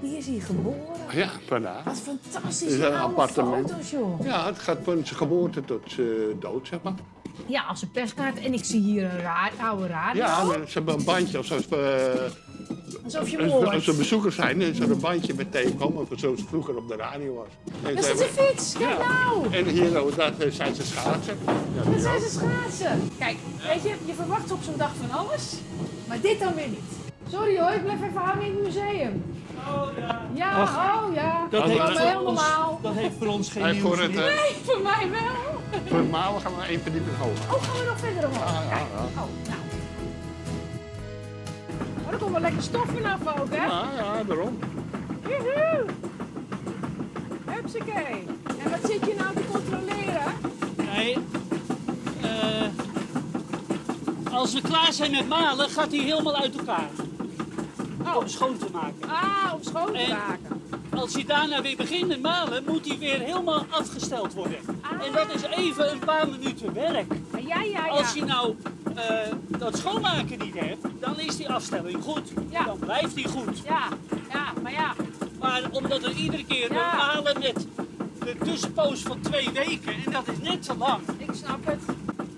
Die 0.00 0.16
is 0.16 0.26
hier 0.26 0.42
geboren. 0.42 0.80
Ja, 1.12 1.28
vandaar. 1.46 1.82
Wat 1.84 2.00
fantastisch. 2.00 2.68
Is 2.68 2.78
een 2.78 2.84
oude 2.84 2.98
appartement. 2.98 3.70
foto's, 3.70 3.90
joh. 3.90 4.24
Ja, 4.24 4.46
het 4.46 4.58
gaat 4.58 4.78
van 4.84 5.00
zijn 5.04 5.18
geboorte 5.18 5.64
tot 5.64 5.82
zijn 5.86 6.40
dood, 6.40 6.66
zeg 6.66 6.78
maar. 6.82 6.94
Ja, 7.46 7.62
als 7.62 7.82
een 7.82 7.90
perskaart. 7.90 8.38
En 8.38 8.52
ik 8.52 8.64
zie 8.64 8.80
hier 8.80 9.04
een 9.04 9.64
oude 9.66 9.86
radio. 9.86 10.22
Ja, 10.22 10.42
maar 10.44 10.58
ze 10.66 10.72
hebben 10.72 10.94
een 10.94 11.04
bandje, 11.04 11.38
als, 11.38 11.52
als, 11.52 11.68
we, 11.68 12.30
Alsof 13.06 13.28
je 13.28 13.52
als, 13.70 13.86
er 13.86 13.96
bezoekers 13.96 14.34
zijn, 14.34 14.58
dan 14.58 14.68
is 14.68 14.78
er 14.78 14.90
een 14.90 15.00
bandje 15.00 15.34
met 15.34 15.52
Theo 15.52 15.70
komen, 15.78 16.06
zoals 16.14 16.40
het 16.40 16.48
vroeger 16.48 16.76
op 16.76 16.88
de 16.88 16.96
radio 16.96 17.34
was. 17.34 17.74
En 17.82 17.94
Dat 17.94 18.04
is 18.04 18.10
een 18.20 18.26
fiets. 18.26 18.72
Kijk 18.72 18.98
Ja. 18.98 19.06
nou. 19.24 19.54
En 19.54 19.64
hier 19.64 20.02
oh, 20.04 20.16
dat 20.16 20.38
eh, 20.38 20.50
zijn 20.50 20.74
ze 20.74 20.82
schaatsen. 20.86 21.38
Ja, 21.46 21.90
Dat 21.90 22.00
zijn 22.02 22.20
ze 22.20 22.28
schaatsen. 22.30 23.10
Kijk, 23.18 23.36
weet 23.68 23.82
je, 23.82 23.94
je 24.04 24.14
verwacht 24.14 24.52
op 24.52 24.58
zo'n 24.62 24.76
dag 24.76 24.90
van 25.00 25.18
alles. 25.18 25.52
Maar 26.08 26.20
dit 26.20 26.38
dan 26.40 26.54
weer 26.54 26.68
niet. 26.68 26.90
Sorry 27.30 27.58
hoor, 27.60 27.70
ik 27.70 27.82
blijf 27.82 28.02
even 28.02 28.20
hangen 28.20 28.44
in 28.46 28.54
het 28.54 28.62
museum. 28.64 29.24
Oh 29.68 29.86
ja. 29.98 30.20
Ja, 30.34 30.62
oh 30.62 31.14
ja. 31.14 31.46
Dat 31.50 31.62
Als 31.62 31.70
heeft, 31.70 31.82
we- 31.82 31.88
maar 31.88 31.96
voor 31.96 32.08
heel 32.10 32.24
ons, 32.24 32.40
normaal. 32.40 32.78
dat 32.82 32.94
heeft 32.94 33.14
voor 33.18 33.26
ons 33.26 33.50
geen 33.50 33.62
Hey, 33.62 33.72
nieuws 33.72 33.84
voor 33.84 33.98
het, 33.98 34.14
meer. 34.14 34.26
eh, 34.26 34.40
Nee, 34.42 34.52
voor 34.64 34.80
mij 34.82 35.08
wel. 35.10 36.00
voor 36.30 36.40
gaan 36.40 36.52
we 36.56 36.62
één 36.68 36.80
verdieping 36.80 37.16
hoger. 37.18 37.54
Oh, 37.54 37.62
gaan 37.62 37.76
we 37.78 37.84
nog 37.86 37.98
verder 37.98 38.28
omhoog? 38.28 38.50
Ja, 38.52 38.62
ja, 38.62 38.68
Kijk. 38.68 38.86
ja. 38.96 39.02
Oh, 39.22 39.28
nou. 39.48 39.55
Oh, 42.26 42.32
komt 42.32 42.42
wel 42.42 42.50
lekker 42.50 42.62
stof 42.62 42.86
vanaf 42.94 43.40
ook, 43.40 43.48
hè? 43.50 43.64
Ja, 43.66 43.84
ja, 43.96 44.22
daarom. 44.24 44.58
Joehoe. 45.28 45.84
Hupsakee. 47.46 48.24
En 48.64 48.70
wat 48.70 48.90
zit 48.90 49.06
je 49.06 49.14
nou 49.18 49.34
te 49.34 49.42
controleren? 49.52 50.32
Nee. 50.94 51.16
eh, 52.22 52.68
als 54.32 54.52
we 54.54 54.60
klaar 54.60 54.92
zijn 54.92 55.10
met 55.10 55.28
malen, 55.28 55.68
gaat 55.70 55.90
hij 55.90 56.00
helemaal 56.00 56.36
uit 56.36 56.56
elkaar. 56.56 56.88
Om 58.16 58.28
schoon 58.28 58.56
te 58.58 58.66
maken. 58.72 59.08
Ah, 59.10 59.52
om 59.54 59.62
schoon 59.62 59.92
te 59.92 59.98
En- 59.98 60.08
raken. 60.08 60.62
Als 60.90 61.12
hij 61.14 61.24
daarna 61.24 61.62
weer 61.62 61.76
begint 61.76 62.08
met 62.08 62.22
malen, 62.22 62.64
moet 62.66 62.86
hij 62.88 62.98
weer 62.98 63.18
helemaal 63.20 63.66
afgesteld 63.70 64.34
worden. 64.34 64.58
En 65.04 65.12
dat 65.12 65.34
is 65.34 65.42
even 65.42 65.90
een 65.92 65.98
paar 65.98 66.28
minuten 66.28 66.72
werk. 66.74 67.12
Ja, 67.46 67.60
ja, 67.62 67.84
ja. 67.84 67.88
Als 67.88 68.12
je 68.12 68.24
nou 68.24 68.54
eh, 68.94 69.32
dat 69.58 69.76
schoonmaken 69.78 70.38
niet 70.38 70.54
hebt, 70.54 70.85
dan 71.06 71.20
is 71.26 71.36
die 71.36 71.48
afstelling 71.48 72.02
goed. 72.02 72.32
Ja. 72.50 72.64
Dan 72.64 72.78
blijft 72.78 73.14
die 73.14 73.28
goed. 73.28 73.58
Ja, 73.64 73.88
ja, 74.32 74.52
maar 74.62 74.72
ja. 74.72 74.94
Maar 75.40 75.62
omdat 75.70 76.02
er 76.02 76.12
iedere 76.12 76.44
keer 76.44 76.72
Ja. 76.72 76.90
we 76.90 76.96
malen 76.96 77.38
met 77.40 77.66
de 78.18 78.36
tussenpoos 78.44 79.00
van 79.02 79.20
twee 79.20 79.50
weken, 79.52 79.92
en 80.06 80.12
dat 80.12 80.28
is 80.28 80.48
net 80.48 80.62
te 80.62 80.76
lang. 80.76 81.00
Ik 81.18 81.30
snap 81.34 81.66
het. 81.66 81.80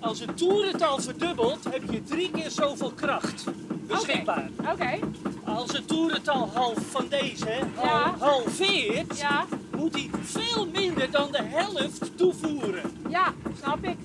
Als 0.01 0.21
het 0.21 0.37
toerental 0.37 1.01
verdubbelt, 1.01 1.65
heb 1.71 1.83
je 1.91 2.03
drie 2.03 2.31
keer 2.31 2.51
zoveel 2.51 2.91
kracht 2.95 3.45
beschikbaar. 3.87 4.51
Oké. 4.73 4.99
Als 5.45 5.73
het 5.73 5.89
toerental 5.89 6.51
half 6.55 6.79
van 6.91 7.07
deze 7.09 7.59
Ja. 7.83 8.15
halveert, 8.19 9.19
Ja, 9.19 9.45
moet 9.77 9.93
hij 9.95 10.11
veel 10.23 10.67
minder 10.73 11.11
dan 11.11 11.33
de 11.33 11.43
helft 11.43 12.11
toevoeren. 12.17 12.91
ja, 13.09 13.33
snap 13.63 13.85
ik. 13.85 13.97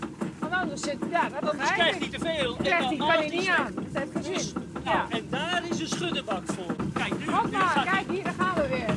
Anders 0.63 0.81
zit... 0.81 0.97
Ja, 1.11 1.29
dat 1.29 1.49
Anders 1.51 1.71
krijgt 1.71 1.99
hij 1.99 2.09
te 2.09 2.19
veel. 2.19 2.55
en 2.57 2.63
Krijgt 2.63 2.79
dan 2.79 2.89
hij, 2.89 2.97
kan 2.97 3.07
hij 3.25 3.27
niet 3.37 3.47
aan. 3.47 3.73
Dat 3.75 4.01
heeft 4.01 4.11
geen 4.25 4.33
Dus, 4.33 4.43
zin. 4.49 4.53
nou, 4.83 4.97
Ja. 4.97 5.05
En 5.09 5.25
daar 5.29 5.61
is 5.69 5.79
een 5.79 5.87
schuddebak 5.87 6.41
voor. 6.45 6.75
Kijk, 6.93 7.19
nu, 7.19 7.25
gaat 7.25 7.83
kijk 7.83 8.05
hier, 8.09 8.23
daar 8.23 8.33
gaan 8.39 8.55
we 8.55 8.67
weer. 8.67 8.95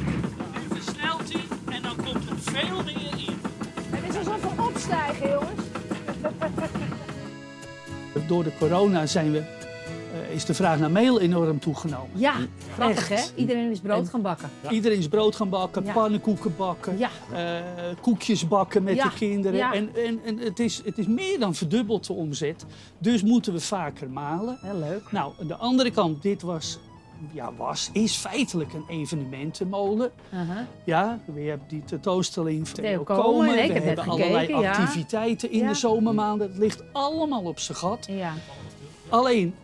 nu 0.52 0.80
versnelt 0.80 1.32
hij 1.32 1.74
en 1.76 1.82
dan 1.82 1.96
komt 1.96 2.30
er 2.30 2.36
veel 2.38 2.82
meer 2.84 3.18
in. 3.26 3.38
Het 3.90 4.08
is 4.14 4.16
alsof 4.16 4.54
we 4.56 4.62
opstijgen, 4.62 5.28
jongens. 5.30 5.60
Door 8.26 8.44
de 8.44 8.52
corona 8.58 9.06
zijn 9.06 9.32
we, 9.32 9.42
is 10.36 10.44
de 10.44 10.54
vraag 10.54 10.78
naar 10.78 10.90
meel 10.90 11.20
enorm 11.20 11.58
toegenomen. 11.58 12.10
Ja, 12.14 12.34
grappig 12.74 13.10
Echt. 13.10 13.30
hè? 13.34 13.40
Iedereen 13.40 13.70
is 13.70 13.80
brood 13.80 13.98
En- 13.98 14.06
gaan 14.06 14.22
bakken. 14.22 14.50
Iedereen 14.70 14.98
is 14.98 15.08
brood 15.08 15.36
gaan 15.36 15.48
bakken, 15.48 15.84
Ja. 15.84 15.92
pannenkoeken 15.92 16.54
bakken, 16.56 16.98
Ja. 16.98 17.08
eh, 17.32 17.62
koekjes 18.00 18.48
bakken 18.48 18.82
met 18.82 18.94
Ja. 18.96 19.04
de 19.04 19.14
kinderen. 19.14 19.58
Ja. 19.58 19.72
En, 19.74 19.90
en, 20.06 20.20
en 20.24 20.38
het, 20.38 20.58
is, 20.60 20.80
het 20.84 20.98
is 20.98 21.06
meer 21.06 21.38
dan 21.38 21.54
verdubbeld 21.54 22.06
de 22.06 22.12
omzet. 22.12 22.64
Dus 22.98 23.22
moeten 23.22 23.52
we 23.52 23.60
vaker 23.60 24.10
malen. 24.10 24.58
Heel 24.62 24.78
leuk. 24.78 25.12
Nou, 25.12 25.32
aan 25.40 25.46
de 25.46 25.56
andere 25.56 25.90
kant, 25.90 26.22
dit 26.22 26.42
was, 26.42 26.78
ja, 27.32 27.52
was, 27.56 27.90
is 27.92 28.14
feitelijk 28.16 28.72
een 28.72 28.84
evenementenmolen. 28.88 30.10
Uh-huh. 30.34 30.56
Ja, 30.84 31.18
we 31.34 31.40
hebben 31.40 31.68
die 31.68 31.84
tentoonstelling 31.84 32.68
van 32.68 32.80
Theo 32.80 33.02
Komen, 33.02 33.54
we 33.54 33.60
hebben 33.60 34.04
allerlei 34.04 34.38
gekeken, 34.46 34.60
ja. 34.60 34.70
activiteiten 34.70 35.50
in 35.50 35.58
Ja. 35.58 35.68
de 35.68 35.74
zomermaanden. 35.74 36.48
Het 36.48 36.58
ligt 36.58 36.82
allemaal 36.92 37.42
op 37.42 37.58
zijn 37.58 37.78
gat. 37.78 38.06
Ja. 38.10 38.32
Alleen, 39.08 39.54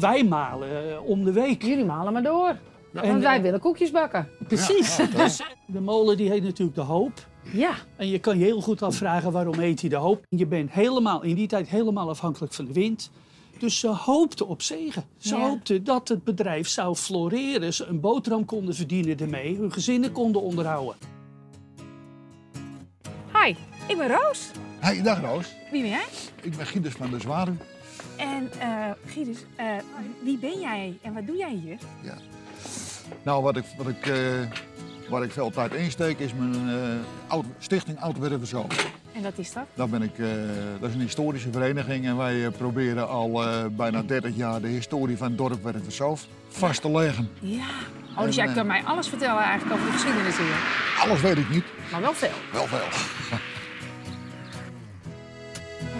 wij 0.00 0.24
malen 0.24 0.90
eh, 0.92 1.04
om 1.04 1.24
de 1.24 1.32
week. 1.32 1.62
Jullie 1.62 1.84
malen 1.84 2.12
maar 2.12 2.22
door. 2.22 2.56
En, 2.94 3.08
Want 3.08 3.22
wij 3.22 3.42
willen 3.42 3.60
koekjes 3.60 3.90
bakken. 3.90 4.28
Precies. 4.48 4.96
Dus 5.16 5.42
de 5.66 5.80
molen 5.80 6.16
die 6.16 6.30
heet 6.30 6.42
natuurlijk 6.42 6.76
de 6.76 6.82
hoop. 6.82 7.26
Ja. 7.52 7.74
En 7.96 8.08
je 8.08 8.18
kan 8.18 8.38
je 8.38 8.44
heel 8.44 8.60
goed 8.60 8.82
afvragen 8.82 9.32
waarom 9.32 9.58
heet 9.58 9.80
hij 9.80 9.90
de 9.90 9.96
hoop. 9.96 10.24
Je 10.28 10.46
bent 10.46 10.70
helemaal, 10.72 11.22
in 11.22 11.34
die 11.34 11.46
tijd 11.46 11.68
helemaal 11.68 12.08
afhankelijk 12.08 12.52
van 12.52 12.64
de 12.64 12.72
wind. 12.72 13.10
Dus 13.58 13.78
ze 13.78 13.88
hoopten 13.88 14.46
op 14.48 14.62
zegen. 14.62 15.04
Ze 15.18 15.36
Ja. 15.36 15.48
hoopten 15.48 15.84
dat 15.84 16.08
het 16.08 16.24
bedrijf 16.24 16.68
zou 16.68 16.94
floreren. 16.96 17.74
Ze 17.74 17.84
een 17.84 18.00
boterham 18.00 18.44
konden 18.44 18.74
verdienen 18.74 19.18
ermee. 19.18 19.56
Hun 19.56 19.72
gezinnen 19.72 20.12
konden 20.12 20.42
onderhouden. 20.42 20.96
Hi, 23.42 23.54
ik 23.88 23.96
ben 23.98 24.08
Roos. 24.08 24.50
Hey, 24.78 25.02
dag 25.02 25.20
Roos. 25.20 25.46
Wie 25.70 25.80
ben 25.80 25.90
jij? 25.90 26.04
Ik 26.42 26.56
ben 26.56 26.66
Gieders 26.66 26.94
van 26.94 27.10
de 27.10 27.20
Zwaru. 27.20 27.56
En 28.16 28.50
eh 28.58 28.90
Gieris, 29.06 29.38
eh, 29.56 29.66
wie 30.22 30.38
ben 30.38 30.60
jij 30.60 30.98
en 31.02 31.12
wat 31.14 31.26
doe 31.26 31.36
jij 31.36 31.52
hier? 31.62 31.76
Nou, 33.22 33.42
wat 33.42 33.56
ik, 33.56 33.64
wat 33.76 33.88
ik, 33.88 34.06
eh, 34.06 34.16
waar 35.08 35.22
ik 35.22 35.32
veel 35.32 35.50
tijd 35.50 35.74
insteek 35.74 36.18
is 36.18 36.30
mijn 36.34 36.54
oud- 37.26 37.44
stichting 37.58 38.00
Oudwerven 38.00 38.46
En 39.12 39.22
wat 39.22 39.38
is 39.38 39.52
dat? 39.52 39.64
Dat, 39.74 39.90
ben 39.90 40.02
ik, 40.02 40.12
dat 40.80 40.88
is 40.88 40.94
een 40.94 41.00
historische 41.00 41.52
vereniging 41.52 42.06
en 42.06 42.16
wij 42.16 42.50
proberen 42.50 43.08
al 43.08 43.42
bijna 43.70 44.02
30 44.02 44.36
jaar 44.36 44.60
de 44.60 44.68
historie 44.68 45.16
van 45.16 45.26
het 45.28 45.38
dorp 45.38 45.62
vast 46.48 46.80
te 46.82 46.90
leggen. 46.90 47.30
Ja. 47.40 47.66
Oh, 48.16 48.24
dus 48.24 48.34
jij 48.36 48.52
kan 48.52 48.66
mij 48.66 48.82
alles 48.84 49.08
vertellen 49.08 49.42
eigenlijk 49.42 49.72
over 49.80 49.86
de 49.86 49.92
geschiedenis 49.92 50.36
hier. 50.36 50.56
Alles 51.04 51.20
weet 51.20 51.38
ik 51.38 51.48
niet, 51.50 51.64
Maar 51.92 52.00
wel 52.00 52.12
veel. 52.14 52.30
wel 52.52 52.66
veel. 52.66 52.86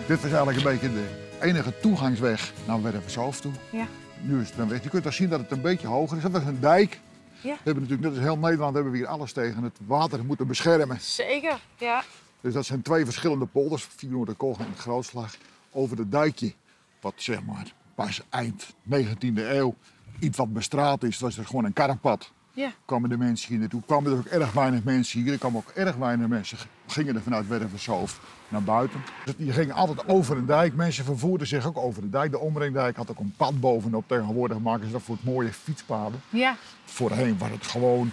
Dit 0.07 0.19
is 0.19 0.25
eigenlijk 0.33 0.57
een 0.57 0.63
beetje 0.63 0.93
de 0.93 1.22
enige 1.43 1.81
toegangsweg 1.81 2.53
naar 2.67 2.83
Werversoof 2.83 3.41
toe. 3.41 3.53
Ja. 3.71 3.87
Nu 4.21 4.41
is 4.41 4.51
het 4.51 4.59
een 4.59 4.69
weg. 4.69 4.83
Je 4.83 4.89
kunt 4.89 5.03
wel 5.03 5.13
zien 5.13 5.29
dat 5.29 5.41
het 5.41 5.51
een 5.51 5.61
beetje 5.61 5.87
hoger 5.87 6.17
is. 6.17 6.23
Dat 6.23 6.33
was 6.33 6.45
een 6.45 6.61
dijk. 6.61 7.01
Ja. 7.41 7.53
We 7.53 7.61
hebben 7.63 7.83
natuurlijk, 7.83 8.01
net 8.03 8.11
als 8.11 8.21
heel 8.21 8.39
Nederland, 8.39 8.75
hebben 8.75 8.93
we 8.93 8.99
hier 8.99 9.07
alles 9.07 9.33
tegen 9.33 9.63
het 9.63 9.79
water 9.87 10.25
moeten 10.25 10.47
beschermen. 10.47 11.01
Zeker, 11.01 11.61
ja. 11.79 12.05
Dus 12.41 12.55
dat 12.55 12.65
zijn 12.65 12.83
twee 12.83 13.05
verschillende 13.05 13.47
polders, 13.47 13.89
400 13.97 14.39
Kolg 14.39 14.59
en 14.59 14.67
Grootslag, 14.77 15.35
over 15.71 15.99
het 15.99 16.11
dijkje. 16.11 16.53
Wat 17.01 17.15
zeg 17.17 17.45
maar 17.45 17.73
pas 17.95 18.23
eind 18.29 18.75
19e 18.91 19.35
eeuw 19.35 19.75
iets 20.19 20.39
wat 20.39 20.53
bestraat 20.53 21.03
is. 21.03 21.13
Het 21.13 21.21
was 21.21 21.39
er 21.39 21.47
gewoon 21.47 21.65
een 21.65 21.73
karrenpad. 21.73 22.33
Ja. 22.55 22.73
Kwamen 22.85 23.09
de 23.09 23.17
mensen 23.17 23.49
hier 23.49 23.59
naartoe. 23.59 23.83
Kwamen 23.87 24.13
er 24.13 24.19
ook 24.19 24.25
erg 24.27 24.53
weinig 24.53 24.85
mensen 24.85 25.21
hier. 25.23 25.33
Er 25.33 25.39
kwamen 25.39 25.59
ook 25.59 25.71
erg 25.75 25.97
weinig 25.97 26.29
mensen. 26.29 26.59
Gingen 26.87 27.15
er 27.15 27.23
vanuit 27.23 27.49
Wervershoofd 27.49 28.21
naar 28.49 28.63
buiten. 28.63 29.01
Dus 29.25 29.35
Je 29.39 29.53
ging 29.53 29.73
altijd 29.73 30.09
over 30.09 30.37
een 30.37 30.47
dijk. 30.47 30.75
Mensen 30.75 31.05
vervoerden 31.05 31.47
zich 31.47 31.67
ook 31.67 31.77
over 31.79 32.03
de 32.03 32.11
dijk. 32.11 32.31
De 32.31 32.39
omringdijk 32.39 32.97
had 32.97 33.11
ook 33.11 33.19
een 33.19 33.35
pad 33.37 33.61
bovenop. 33.61 34.05
Tegenwoordig 34.07 34.59
maken 34.59 34.87
ze 34.87 34.93
dat 34.93 35.03
voor 35.03 35.15
het 35.15 35.25
mooie 35.25 35.53
fietspaden. 35.53 36.21
Ja. 36.31 36.57
Voorheen 36.85 37.39
was 37.39 37.51
het 37.51 37.67
gewoon 37.67 38.11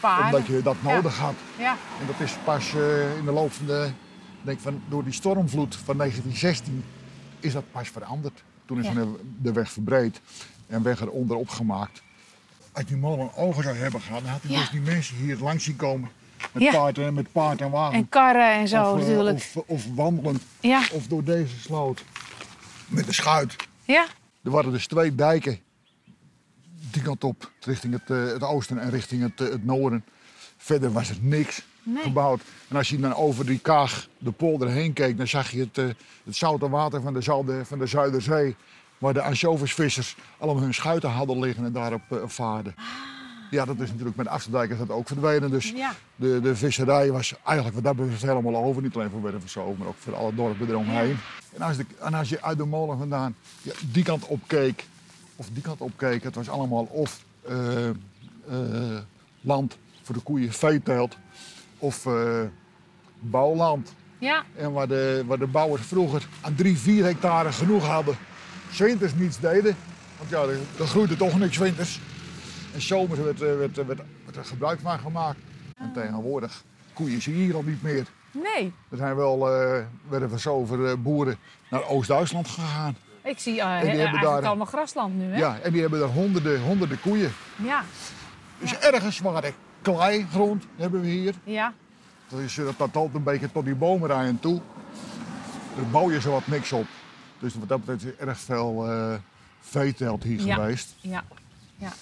paarden. 0.00 0.24
Omdat 0.26 0.46
je 0.46 0.62
dat 0.62 0.76
Ja. 0.84 0.94
nodig 0.94 1.18
had. 1.18 1.34
Ja, 1.58 1.76
En 2.00 2.06
dat 2.06 2.20
is 2.20 2.36
pas 2.44 2.74
eh, 2.74 3.16
in 3.18 3.24
de 3.24 3.32
loop 3.32 3.52
van 3.52 3.66
de, 3.66 3.90
denk 4.42 4.60
van, 4.60 4.82
door 4.88 5.04
die 5.04 5.12
stormvloed 5.12 5.76
van 5.76 5.96
1916 5.96 6.84
is 7.40 7.52
dat 7.52 7.64
pas 7.72 7.88
veranderd. 7.88 8.42
Toen 8.66 8.78
is 8.78 8.86
Ja. 8.86 8.92
de, 8.94 9.14
de 9.42 9.52
weg 9.52 9.70
verbreed 9.72 10.20
en 10.66 10.82
weg 10.82 11.00
eronder 11.00 11.36
opgemaakt. 11.36 12.02
Als 12.72 12.84
die 12.84 12.96
molen 12.96 13.34
ogen 13.36 13.62
zou 13.62 13.76
hebben 13.76 14.00
gehad, 14.00 14.22
dan 14.22 14.30
had 14.30 14.42
hij 14.42 14.50
Ja. 14.50 14.58
dus 14.60 14.70
die 14.70 14.80
mensen 14.80 15.16
hier 15.16 15.36
langs 15.38 15.64
zien 15.64 15.76
komen. 15.76 16.10
Met, 16.52 16.62
Ja. 16.62 16.70
paard, 16.72 16.98
en, 16.98 17.14
met 17.14 17.32
paard 17.32 17.60
en 17.60 17.70
wagen. 17.70 17.94
en 17.98 18.08
karren 18.08 18.52
en 18.52 18.68
zo 18.68 18.82
of, 18.92 19.00
eh, 19.00 19.06
natuurlijk. 19.06 19.36
of, 19.36 19.56
of 19.66 19.84
wandelend. 19.94 20.42
Ja. 20.60 20.82
Of 20.92 21.06
door 21.06 21.24
deze 21.24 21.58
sloot. 21.60 22.04
Met 22.86 23.06
de 23.06 23.12
schuit. 23.12 23.56
Ja, 23.84 24.06
Er 24.44 24.50
waren 24.50 24.72
dus 24.72 24.86
twee 24.86 25.14
dijken. 25.14 25.58
Die 26.90 27.02
kant 27.02 27.24
op, 27.24 27.50
richting 27.60 27.92
het, 27.92 28.10
eh, 28.10 28.24
het 28.32 28.42
oosten 28.42 28.78
en 28.78 28.90
richting 28.90 29.22
het, 29.22 29.40
eh, 29.40 29.48
het 29.52 29.64
noorden. 29.64 30.04
Verder 30.56 30.92
was 30.92 31.08
er 31.10 31.16
niks 31.20 31.62
Nee. 31.82 32.02
gebouwd. 32.02 32.40
En 32.68 32.76
als 32.76 32.88
je 32.88 32.98
dan 33.00 33.14
over 33.14 33.46
die 33.46 33.58
kaag, 33.58 34.08
de 34.18 34.30
polder 34.30 34.68
heen 34.68 34.92
keek, 34.92 35.16
dan 35.16 35.28
zag 35.28 35.50
je 35.50 35.60
het, 35.60 35.78
eh, 35.78 35.84
het 36.24 36.36
zoute 36.36 36.68
water 36.68 37.02
van 37.02 37.14
de, 37.14 37.60
van 37.64 37.78
de 37.78 37.86
Zuiderzee. 37.86 38.56
Waar 39.02 39.12
de 39.14 39.22
ansjovisvissers 39.22 40.16
allemaal 40.38 40.62
hun 40.62 40.74
schuiten 40.74 41.10
hadden 41.10 41.38
liggen 41.38 41.64
en 41.64 41.72
daarop 41.72 42.02
eh, 42.08 42.18
vaarden. 42.26 42.74
Ja, 43.50 43.64
dat 43.64 43.80
is 43.80 43.88
natuurlijk 43.90 44.16
met 44.16 44.26
de 44.26 44.32
Afsterdijk 44.32 44.70
is 44.70 44.78
dat 44.78 44.90
ook 44.90 45.06
verdwenen. 45.06 45.50
Dus 45.50 45.72
Ah. 45.72 45.78
Ja. 45.78 45.92
de, 46.16 46.40
de 46.40 46.56
visserij 46.56 47.10
was 47.12 47.34
eigenlijk 47.44 47.74
wat 47.74 47.84
dat 47.84 47.96
betreft 47.96 48.22
helemaal 48.22 48.56
over. 48.64 48.82
Niet 48.82 48.94
alleen 48.94 49.10
voor 49.10 49.22
Wervensoog, 49.22 49.76
maar 49.76 49.88
ook 49.88 49.96
voor 49.98 50.14
alle 50.16 50.34
dorpen 50.34 50.68
eromheen. 50.68 51.16
En, 51.56 51.62
als 51.62 51.76
de, 51.76 51.86
en 52.00 52.14
als 52.14 52.28
je 52.28 52.42
uit 52.42 52.58
de 52.58 52.64
molen 52.64 52.98
vandaan 52.98 53.34
ja, 53.62 53.72
die 53.92 54.04
kant 54.04 54.26
op 54.26 54.40
keek, 54.46 54.84
of 55.36 55.48
die 55.52 55.62
kant 55.62 55.80
op 55.80 55.92
keek, 55.96 56.22
het 56.22 56.34
was 56.34 56.48
allemaal 56.48 56.84
of 56.84 57.24
eh, 57.48 57.88
eh, 57.88 57.94
land 59.40 59.76
voor 60.02 60.14
de 60.14 60.20
koeien, 60.20 60.52
veeteelt, 60.52 61.16
of 61.78 62.06
bouwland. 63.20 63.92
ja, 64.18 64.44
En 64.56 64.72
waar 64.72 64.88
de, 64.88 65.22
waar 65.26 65.38
de 65.38 65.46
bouwers 65.46 65.82
vroeger 65.86 66.26
aan 66.40 66.54
drie, 66.54 66.78
vier 66.78 67.04
hectare 67.04 67.52
genoeg 67.52 67.86
hadden, 67.86 68.16
zwinters 68.72 69.14
niets 69.14 69.38
deden. 69.40 69.76
Want 70.18 70.30
ja, 70.30 70.42
er, 70.42 70.86
groeide 70.86 71.16
toch 71.16 71.38
niks 71.38 71.56
winters. 71.56 72.00
En 72.74 72.82
zomers 72.82 73.20
werd, 73.20 73.40
eh, 73.42 73.56
werd, 73.56 73.76
werd, 73.76 73.86
werd 74.24 74.36
er 74.36 74.44
gebruik 74.44 74.80
van 74.80 74.98
gemaakt. 74.98 75.38
En 75.76 75.92
tegenwoordig, 75.94 76.62
koeien 76.92 77.22
zie 77.22 77.36
je 77.36 77.42
hier 77.44 77.54
al 77.54 77.62
niet 77.62 77.82
meer. 77.82 78.06
nee. 78.30 78.72
Er 78.90 78.96
zijn 78.96 79.16
wel, 79.16 79.50
eh 79.52 79.84
werden 80.08 80.30
eh, 80.88 80.92
boeren 80.98 81.36
naar 81.70 81.84
Oost-Duitsland 81.88 82.48
gegaan. 82.48 82.96
Ik 83.24 83.38
zie 83.38 83.60
eh, 83.60 83.80
die 83.80 83.90
he- 83.90 83.96
eigenlijk 83.96 84.22
daar- 84.24 84.46
allemaal 84.46 84.66
grasland 84.66 85.14
nu, 85.18 85.24
hè? 85.24 85.36
Ja, 85.38 85.58
en 85.62 85.72
die 85.72 85.80
hebben 85.80 86.00
daar 86.00 86.08
honderden, 86.08 86.60
honderden 86.62 87.00
koeien. 87.00 87.32
Ja, 87.56 87.84
Dus 88.58 88.78
ergens 88.78 89.16
zware 89.16 89.52
kleigrond 89.82 90.64
hebben 90.76 91.00
we 91.00 91.06
hier. 91.06 91.34
ja, 91.44 91.72
Dat, 92.28 92.40
is, 92.40 92.58
eh, 92.58 92.64
dat 92.64 92.78
dat 92.78 92.96
altijd 92.96 93.14
een 93.14 93.22
beetje 93.22 93.52
tot 93.52 93.64
die 93.64 93.74
bomenrijen 93.74 94.40
toe. 94.40 94.60
Daar 95.76 95.86
bouw 95.90 96.10
je 96.10 96.20
zo 96.20 96.30
wat 96.30 96.46
niks 96.46 96.72
op. 96.72 96.86
Dus 97.42 97.54
wat 97.54 97.68
dat 97.68 97.78
betreft 97.84 98.04
is 98.04 98.10
er 98.20 98.28
erg 98.28 98.38
veel 98.38 98.88
veeteelt 99.60 100.22
hier 100.22 100.40
Ja. 100.46 100.54
geweest. 100.54 100.94
ja, 101.00 101.24
ja, 101.76 101.92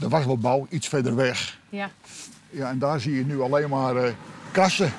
Er 0.00 0.08
was 0.08 0.24
wel 0.24 0.38
bouw 0.38 0.66
iets 0.70 0.88
verder 0.88 1.14
weg. 1.14 1.58
ja. 1.68 1.90
Ja, 2.50 2.68
en 2.70 2.78
daar 2.78 3.00
zie 3.00 3.14
je 3.14 3.24
nu 3.24 3.40
alleen 3.40 3.68
maar 3.68 3.96
eh, 3.96 4.12
kassen. 4.52 4.92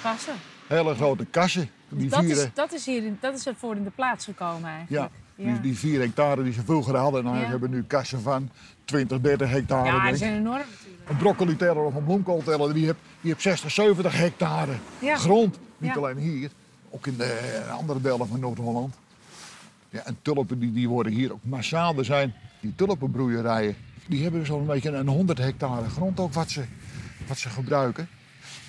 Gassen. 0.00 0.34
Hele 0.66 0.94
grote 0.94 1.24
kassen. 1.24 1.70
Die 1.88 2.08
Dat 2.08 2.22
is, 2.24 2.38
eh, 2.42 2.50
dat, 2.54 2.72
is 2.72 2.86
hier, 2.86 3.04
in- 3.04 3.18
dat 3.20 3.34
is 3.34 3.46
er 3.46 3.54
voor 3.58 3.76
in 3.76 3.84
de 3.84 3.90
plaats 3.90 4.24
gekomen 4.24 4.60
ja, 4.70 4.76
eigenlijk. 4.76 5.12
Die, 5.36 5.60
die 5.60 5.78
vier 5.78 6.00
hectare 6.00 6.42
die 6.42 6.52
ze 6.52 6.62
vroeger 6.64 6.96
hadden. 6.96 7.24
Nou, 7.24 7.36
Ja. 7.38 7.44
hebben 7.46 7.70
nu 7.70 7.82
kassen 7.82 8.20
van 8.22 8.50
20, 8.84 9.20
30 9.20 9.50
hectare. 9.50 9.86
Ja, 9.86 10.06
die 10.08 10.16
zijn 10.16 10.34
enorm 10.34 10.56
natuurlijk. 10.58 11.08
Een 11.10 11.16
broccoli 11.16 11.56
teller 11.56 11.82
of 11.82 11.94
een 11.94 12.04
bloemkool 12.04 12.42
teller, 12.42 12.74
die 12.74 12.84
heeft, 12.84 12.98
die 13.20 13.30
heeft 13.30 13.42
60, 13.42 13.70
70 13.70 14.16
hectare 14.16 14.72
Ja. 14.98 15.16
grond. 15.16 15.58
Niet 15.78 15.90
Ja. 15.90 15.96
alleen 15.96 16.16
hier, 16.18 16.50
ook 16.96 17.06
in 17.06 17.16
de 17.16 17.62
andere 17.70 18.00
delen 18.00 18.28
van 18.28 18.40
Noord-Holland. 18.40 18.94
Ja, 19.90 20.04
en 20.04 20.16
tulpen 20.22 20.58
die, 20.58 20.72
die 20.72 20.88
worden 20.88 21.12
hier 21.12 21.32
ook 21.32 21.44
massaal. 21.44 21.96
Er 21.98 22.04
zijn 22.04 22.34
die 22.60 22.74
tulpenbroeierijen, 22.76 23.76
die 24.08 24.22
hebben 24.22 24.46
zo'n 24.46 24.66
beetje 24.66 24.90
een 24.90 25.08
100 25.08 25.38
hectare 25.38 25.88
grond 25.88 26.20
ook 26.20 26.32
wat 26.32 26.50
ze, 26.50 26.64
wat 27.26 27.38
ze 27.38 27.48
gebruiken. 27.48 28.08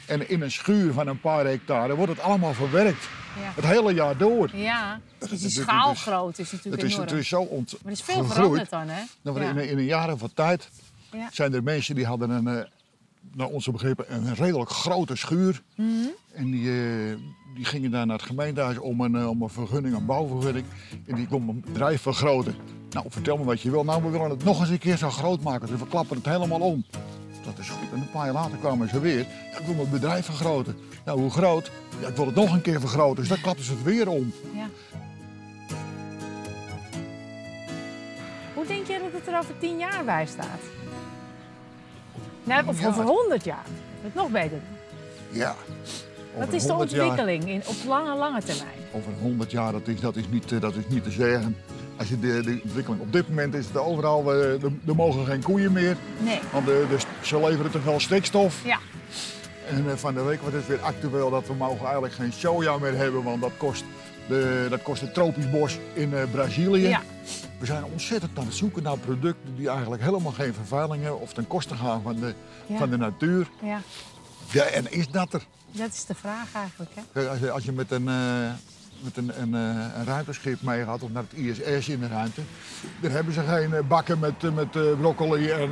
En 0.06 0.30
in 0.30 0.42
een 0.42 0.52
schuur 0.52 0.94
van 0.94 1.08
een 1.08 1.20
paar 1.20 1.46
hectare 1.46 1.96
wordt 1.96 2.12
het 2.12 2.22
allemaal 2.22 2.54
verwerkt. 2.54 3.04
Ja. 3.42 3.52
Het 3.56 3.66
hele 3.66 3.94
jaar 3.94 4.18
door. 4.18 4.56
Ja, 4.56 5.00
dus 5.18 5.30
die 5.30 5.38
het- 5.38 5.42
het- 5.56 5.64
schaalgroot 5.64 6.38
is 6.40 6.52
Het 6.52 6.54
natuurlijk 6.54 6.84
is, 6.84 6.94
enorm. 6.94 7.08
het 7.10 7.18
is 7.18 7.28
zo 7.28 7.42
ont 7.42 7.72
Maar 7.72 7.82
er 7.86 7.92
is 7.92 8.02
veel 8.02 8.24
gegroeid. 8.24 8.68
veranderd 8.68 8.70
dan, 8.70 8.90
hè? 8.90 9.42
Ja. 9.42 9.50
in, 9.50 9.58
een- 9.58 9.70
in 9.70 9.78
een 9.78 9.86
jaar 9.86 10.12
of 10.14 10.20
wat 10.22 10.32
tijd 10.36 10.70
Ja. 11.12 11.30
zijn 11.32 11.54
er 11.54 11.64
mensen 11.64 11.96
die 11.96 12.06
hadden 12.06 12.30
een, 12.30 12.48
eh, 12.48 12.64
naar 13.36 13.48
onze 13.48 13.72
begrippen, 13.72 14.14
een 14.14 14.36
redelijk 14.36 14.70
grote 14.70 15.16
schuur. 15.16 15.64
Mhm. 15.76 15.90
En 16.34 16.52
die, 16.52 16.70
eh, 16.70 17.18
die 17.56 17.66
gingen 17.66 17.92
daar 17.92 18.06
naar 18.06 18.18
het 18.18 18.26
gemeentehuis 18.26 18.78
om 18.78 19.02
een, 19.02 19.16
eh, 19.16 19.30
om 19.30 19.42
een 19.42 19.50
vergunning, 19.50 19.96
een 19.96 20.06
bouwvergunning. 20.06 20.66
En 21.06 21.16
die 21.16 21.28
kon 21.28 21.50
een 21.50 21.64
bedrijf 21.66 22.02
vergroten. 22.02 22.56
Nou, 22.90 23.06
vertel 23.10 23.38
me 23.38 23.44
wat 23.44 23.62
je 23.62 23.72
wil. 23.72 23.84
Nou, 23.84 24.04
we 24.04 24.10
willen 24.10 24.30
het 24.30 24.44
nog 24.44 24.60
eens 24.60 24.70
een 24.70 24.78
keer 24.78 24.98
zo 24.98 25.10
groot 25.10 25.42
maken. 25.42 25.68
Dus 25.68 25.80
we 25.80 25.88
klappen 25.88 26.18
het 26.18 26.26
helemaal 26.26 26.60
om. 26.60 26.86
Dat 27.46 27.60
is 27.60 27.70
goed. 27.70 27.92
En 27.94 28.02
een 28.02 28.12
paar 28.12 28.26
jaar 28.26 28.34
later 28.34 28.58
kwamen 28.58 28.90
ze 28.90 29.00
weer. 29.00 29.20
Ja, 29.20 29.60
ik 29.60 29.66
wil 29.66 29.76
mijn 29.76 29.90
bedrijf 29.90 30.26
vergroten. 30.26 30.76
Nou, 31.06 31.20
hoe 31.20 31.30
groot? 31.30 31.72
Ja, 32.02 32.08
ik 32.08 32.16
wil 32.16 32.26
het 32.26 32.36
nog 32.36 32.54
een 32.54 32.62
keer 32.62 32.80
vergroten. 32.80 33.16
Dus 33.16 33.28
dan 33.28 33.42
klappen 33.42 33.64
ze 33.64 33.72
het 33.72 33.84
weer 33.84 34.08
om. 34.08 34.34
Ja. 34.54 34.70
Hoe 38.54 38.66
denk 38.66 38.88
je 38.88 39.00
dat 39.04 39.22
het 39.22 39.28
er 39.34 39.40
over 39.40 39.58
tien 39.58 39.78
jaar 39.78 40.06
bij 40.06 40.26
staat? 40.26 40.87
Nou, 42.48 42.68
of 42.68 42.82
Ja. 42.82 42.88
over 42.88 43.04
honderd 43.04 43.44
jaar. 43.44 43.64
Dat 43.66 44.12
het 44.12 44.14
nog 44.14 44.30
beter. 44.30 44.58
Ja. 45.30 45.56
Wat 46.36 46.44
Over 46.44 46.54
is 46.56 46.62
de 46.64 46.68
100 46.70 46.92
jaar- 46.92 47.06
ontwikkeling 47.08 47.50
in, 47.50 47.62
op 47.66 47.76
lange, 47.88 48.16
lange 48.16 48.42
termijn? 48.44 48.76
Over 48.92 49.12
100 49.22 49.52
jaar, 49.52 49.72
dat 49.72 49.88
is, 49.88 50.00
dat 50.00 50.16
is, 50.16 50.24
niet, 50.30 50.52
eh, 50.52 50.62
dat 50.62 50.76
is 50.76 50.84
niet 50.88 51.04
te 51.04 51.12
zeggen. 51.12 51.58
Als 51.98 52.08
je 52.10 52.20
de, 52.20 52.42
de 52.42 52.60
ontwikkeling 52.64 53.02
op 53.02 53.12
dit 53.14 53.30
moment 53.30 53.54
is 53.54 53.66
het 53.68 53.78
overal, 53.78 54.34
eh, 54.34 54.64
er, 54.64 54.72
er 54.88 54.96
mogen 54.96 55.26
geen 55.26 55.44
koeien 55.44 55.72
meer. 55.72 55.98
Nee. 56.20 56.40
Want 56.52 56.66
de, 56.66 56.86
de, 56.90 56.98
ze 57.22 57.40
leveren 57.40 57.72
te 57.72 57.80
veel 57.80 58.00
stikstof. 58.00 58.62
Ja. 58.66 58.78
En 59.70 59.90
eh, 59.90 59.96
van 59.96 60.14
de 60.14 60.22
week 60.24 60.42
was 60.42 60.54
het 60.54 60.68
weer 60.68 60.82
actueel 60.82 61.30
dat 61.30 61.48
we 61.48 61.54
mogen 61.54 61.84
eigenlijk 61.84 62.14
geen 62.14 62.34
soja 62.34 62.78
meer 62.78 62.96
hebben. 62.98 63.24
Want 63.24 63.42
dat 63.42 63.52
kost, 63.58 63.84
de, 64.28 64.68
dat 64.70 64.82
kost 64.82 65.02
het 65.02 65.14
tropisch 65.14 65.50
bos 65.50 65.78
in 65.94 66.14
eh, 66.14 66.22
Brazilië. 66.32 66.88
Ja. 66.88 67.02
We 67.60 67.66
zijn 67.66 67.84
ontzettend 67.86 68.40
aan 68.40 68.46
het 68.46 68.54
zoeken 68.56 68.84
naar 68.84 68.98
producten 68.98 69.56
die 69.56 69.70
eigenlijk 69.70 70.02
helemaal 70.02 70.32
geen 70.32 70.54
vervuiling 70.54 71.04
hebben. 71.04 71.22
Of 71.22 71.34
ten 71.34 71.48
koste 71.48 71.76
gaan 71.76 72.02
van 72.02 72.16
de, 72.20 72.34
Ja. 72.68 72.78
van 72.78 72.90
de 72.90 72.98
natuur. 72.98 73.50
Ja, 73.62 73.82
Ja, 74.52 74.64
en 74.64 74.92
is 74.92 75.08
dat 75.08 75.34
er? 75.34 75.46
dat 75.72 75.94
is 75.94 76.06
de 76.06 76.16
vraag 76.16 76.54
eigenlijk. 76.54 76.92
Hè? 77.12 77.30
Als 77.30 77.40
je, 77.40 77.52
als 77.52 77.64
je 77.64 77.72
met 77.72 77.92
een, 77.92 78.08
eh, 78.08 78.50
met 79.02 79.18
een, 79.18 79.42
een, 79.42 79.56
eh, 79.56 79.86
een 80.00 80.06
ruimteschip 80.06 80.62
meegaat 80.62 81.02
of 81.04 81.12
naar 81.12 81.24
het 81.30 81.40
ISS 81.40 81.90
in 81.90 82.00
de 82.00 82.08
ruimte, 82.08 82.42
dan 83.02 83.12
hebben 83.12 83.34
ze 83.34 83.42
geen 83.42 83.74
eh, 83.74 83.82
bakken 83.88 84.20
met, 84.20 84.54
met 84.56 84.72
broccoli 84.98 85.50
en, 85.50 85.70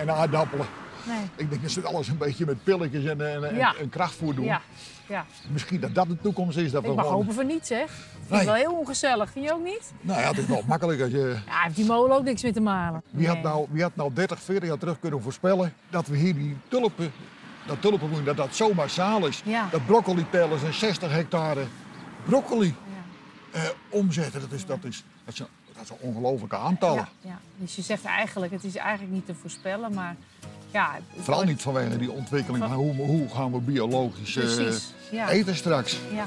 en 0.00 0.10
aardappelen. 0.10 0.66
Nee. 1.06 1.22
Ik 1.36 1.50
denk 1.50 1.62
dat 1.62 1.70
ze 1.70 1.82
alles 1.82 2.08
een 2.08 2.18
beetje 2.18 2.46
met 2.46 2.64
pilletjes 2.64 3.04
en, 3.04 3.32
en, 3.34 3.44
en- 3.48 3.56
Ja. 3.56 3.74
en 3.80 3.88
krachtvoer 3.88 4.34
doen. 4.34 4.44
Ja, 4.44 4.60
ja. 5.06 5.24
Misschien 5.52 5.80
dat 5.80 5.94
dat 5.94 6.08
de 6.08 6.18
toekomst 6.20 6.56
is. 6.56 6.70
Dat 6.70 6.82
we 6.82 6.88
Ik 6.88 6.94
mag 6.94 7.04
gewoon... 7.04 7.20
hopen 7.20 7.34
van 7.34 7.46
niet, 7.46 7.66
zeg. 7.66 7.90
Vind 7.90 8.30
Nee. 8.30 8.40
ik 8.40 8.46
wel 8.46 8.54
heel 8.54 8.78
ongezellig, 8.78 9.30
vind 9.30 9.44
je 9.44 9.52
ook 9.52 9.64
niet? 9.64 9.92
Nou 10.00 10.20
ja, 10.20 10.28
het 10.28 10.38
is 10.38 10.46
wel 10.46 10.62
makkelijk 10.66 11.00
als 11.00 11.10
je... 11.10 11.36
Ja, 11.46 11.60
heeft 11.62 11.76
die 11.76 11.84
molen 11.86 12.16
ook 12.16 12.24
niks 12.24 12.42
mee 12.42 12.52
te 12.52 12.60
malen. 12.60 13.02
Wie 13.10 13.28
had, 13.28 13.42
nou, 13.42 13.66
wie 13.70 13.82
had 13.82 13.96
nou 13.96 14.12
30, 14.14 14.40
40 14.40 14.68
jaar 14.68 14.78
terug 14.78 14.98
kunnen 14.98 15.22
voorspellen 15.22 15.74
dat 15.90 16.06
we 16.06 16.16
hier 16.16 16.34
die 16.34 16.56
tulpen, 16.68 17.12
dat 17.66 17.80
tulpenbloeien, 17.80 18.24
dat 18.24 18.36
dat 18.36 18.54
zo 18.56 18.74
massaal 18.74 19.26
is. 19.26 19.42
Ja. 19.44 19.68
Dat 19.70 19.86
broccoli-tellers 19.86 20.62
een 20.62 20.74
60 20.74 21.12
hectare 21.12 21.64
broccoli 22.24 22.74
Ja. 23.52 23.60
eh, 23.60 23.68
omzetten. 23.88 24.40
Dat, 24.40 24.52
is, 24.52 24.66
dat, 24.66 24.84
is, 24.84 25.04
dat, 25.24 25.34
zijn, 25.36 25.48
dat 25.76 25.86
zijn 25.86 25.98
ongelooflijke 26.02 26.56
aantallen. 26.56 27.08
Ja, 27.20 27.28
ja. 27.30 27.38
Dus 27.56 27.76
je 27.76 27.82
zegt 27.82 28.04
eigenlijk, 28.04 28.52
het 28.52 28.64
is 28.64 28.76
eigenlijk 28.76 29.12
niet 29.12 29.26
te 29.26 29.34
voorspellen, 29.34 29.94
maar 29.94 30.16
ja... 30.72 30.98
Vooral 31.16 31.42
niet 31.44 31.62
vanwege 31.62 31.98
die 31.98 32.10
ontwikkeling 32.10 32.64
van 32.64 32.72
hoe, 32.72 32.94
hoe 32.94 33.28
gaan 33.28 33.52
we 33.52 33.58
biologisch 33.58 34.36
eh, 34.36 34.42
Precies, 34.42 34.94
ja. 35.10 35.28
eten 35.28 35.56
straks. 35.56 35.98
Ja, 36.14 36.26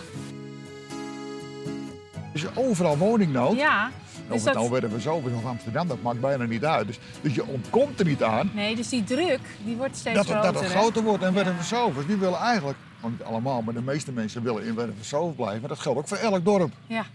Er 2.34 2.44
is 2.44 2.56
overal 2.56 2.98
woningnood. 2.98 3.58
ja. 3.58 3.92
Of 4.28 4.34
Dus 4.34 4.44
dat, 4.44 4.54
nou 4.54 4.70
werden 4.70 4.92
we 4.92 5.02
zo 5.02 5.16
of 5.36 5.46
Amsterdam, 5.46 5.88
dat 5.88 6.02
maakt 6.02 6.20
bijna 6.22 6.44
niet 6.46 6.66
uit. 6.66 6.88
Dus, 6.88 7.00
dus 7.22 7.36
je 7.36 7.46
ontkomt 7.46 8.00
er 8.00 8.06
niet 8.06 8.24
aan 8.24 8.52
nee, 8.54 8.76
dus 8.76 8.90
die 8.90 9.04
druk, 9.04 9.40
die 9.64 9.76
wordt 9.76 9.98
steeds 9.98 10.16
dat 10.16 10.26
groter. 10.26 10.54
dat 10.54 10.62
het 10.62 10.72
groter 10.72 11.04
wordt. 11.04 11.24
En 11.24 11.30
Ja. 11.30 11.36
Wervenversovers, 11.36 12.06
die 12.06 12.16
willen 12.16 12.40
eigenlijk, 12.40 12.78
niet 13.04 13.24
allemaal, 13.24 13.62
maar 13.62 13.74
de 13.74 13.82
meeste 13.82 14.12
mensen 14.12 14.44
willen 14.44 14.64
in 14.66 14.76
Wervenversovers 14.76 15.36
blijven. 15.36 15.70
Dat 15.70 15.80
geldt 15.80 16.00
ook 16.00 16.08
voor 16.08 16.18
elk 16.18 16.46
dorp. 16.46 16.74
Ja. 16.88 17.06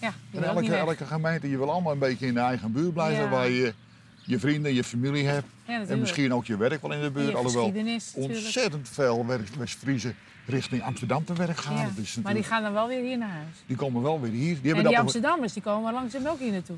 Ja, 0.00 0.12
En 0.32 0.44
elke, 0.44 0.74
elke 0.74 1.04
gemeente, 1.04 1.50
je 1.50 1.58
wil 1.58 1.70
allemaal 1.70 1.92
een 1.92 1.98
beetje 1.98 2.26
in 2.26 2.34
de 2.34 2.40
eigen 2.40 2.72
buurt 2.72 2.92
blijven. 2.92 3.30
Waar 3.30 3.48
je 3.50 3.74
je 4.24 4.38
vrienden, 4.38 4.74
je 4.74 4.84
familie 4.84 5.26
hebt. 5.26 5.46
Ja, 5.72 5.86
en 5.86 5.98
misschien 5.98 6.34
ook 6.34 6.44
je 6.44 6.56
werk 6.56 6.82
wel 6.82 6.92
in 6.92 7.00
de 7.00 7.10
buurt. 7.10 7.34
Alhoewel 7.34 7.72
ontzettend 8.14 8.88
veel 8.88 9.26
West- 9.26 9.56
West-Friese 9.56 10.14
richting 10.46 10.82
Amsterdam 10.82 11.24
te 11.24 11.32
werk 11.32 11.56
gaan. 11.56 11.76
Ja. 11.76 11.82
Dat 11.82 12.04
is 12.04 12.18
Maar 12.22 12.34
die 12.34 12.42
gaan 12.42 12.62
dan 12.62 12.72
wel 12.72 12.88
weer 12.88 13.02
hier 13.02 13.18
naar 13.18 13.28
huis. 13.30 13.56
die 13.66 13.76
komen 13.76 14.02
wel 14.02 14.20
weer 14.20 14.30
hier. 14.30 14.60
Die 14.62 14.70
En 14.70 14.82
die 14.82 14.90
dat 14.90 14.94
Amsterdammers 14.94 15.52
die 15.52 15.62
komen 15.62 15.92
langzaam 15.92 16.26
ook 16.26 16.38
hier 16.38 16.52
naartoe. 16.52 16.76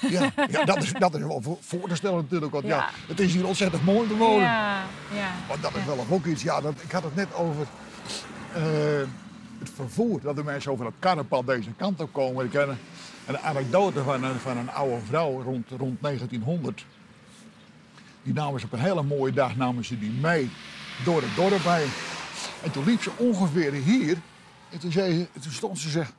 Ja, 0.00 0.32
ja 0.50 0.64
dat, 0.64 0.82
is, 0.82 0.92
dat 0.92 1.14
is 1.14 1.20
wel 1.20 1.58
voor, 1.60 1.88
te 1.88 1.94
stellen 1.94 2.16
natuurlijk. 2.22 2.52
Want 2.52 2.64
ja. 2.64 2.76
Ja. 2.76 2.90
het 3.08 3.20
is 3.20 3.34
hier 3.34 3.46
ontzettend 3.46 3.84
mooi 3.84 4.08
te 4.08 4.16
wonen. 4.16 4.42
Ja, 4.42 4.82
ja. 5.14 5.30
Want 5.48 5.62
dat 5.62 5.74
is 5.74 5.84
wel 5.84 6.06
ook 6.10 6.26
iets. 6.26 6.42
Ja, 6.42 6.60
dat, 6.60 6.74
ik 6.82 6.90
had 6.90 7.02
het 7.02 7.14
net 7.14 7.34
over 7.34 7.66
eh, 8.54 8.62
het 9.58 9.70
vervoer. 9.74 10.20
Dat 10.20 10.36
de 10.36 10.44
mensen 10.44 10.72
over 10.72 10.84
het 10.84 10.94
karrenpad 10.98 11.46
deze 11.46 11.70
kant 11.76 12.00
op 12.00 12.12
komen. 12.12 12.44
Ik 12.44 12.50
ken 12.50 12.78
een 13.26 13.38
anekdote 13.38 14.02
van 14.02 14.24
een, 14.24 14.38
van 14.38 14.56
een 14.56 14.70
oude 14.70 15.00
vrouw 15.06 15.42
rond, 15.42 15.68
rond 15.78 15.96
1900. 16.00 16.84
Die 18.22 18.32
namen 18.34 18.60
ze 18.60 18.66
op 18.66 18.72
een 18.72 18.78
hele 18.78 19.02
mooie 19.02 19.32
dag 19.32 19.56
namen 19.56 19.84
ze 19.84 19.98
die 19.98 20.10
mee 20.10 20.50
door 21.04 21.22
het 21.22 21.36
dorp 21.36 21.64
heen. 21.64 21.88
En 22.62 22.70
toen 22.70 22.84
liep 22.84 23.02
ze 23.02 23.10
ongeveer 23.16 23.72
hier. 23.72 24.16
En 24.70 24.78
toen, 24.78 24.92
zei, 24.92 25.12
ze- 25.34 25.40
toen 25.40 25.52
stond 25.52 25.78
ze 25.78 25.88
zeg... 25.88 26.12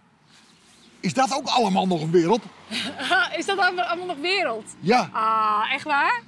Is 0.99 1.13
dat 1.13 1.33
ook 1.35 1.47
allemaal 1.47 1.87
nog 1.87 2.01
een 2.01 2.11
wereld? 2.11 2.41
Is 3.37 3.45
dat 3.45 3.57
allemaal, 3.57 4.05
nog 4.05 4.17
wereld? 4.21 4.65
Ja, 4.79 5.09
Ah, 5.13 5.73
echt 5.73 5.83
waar? 5.83 6.21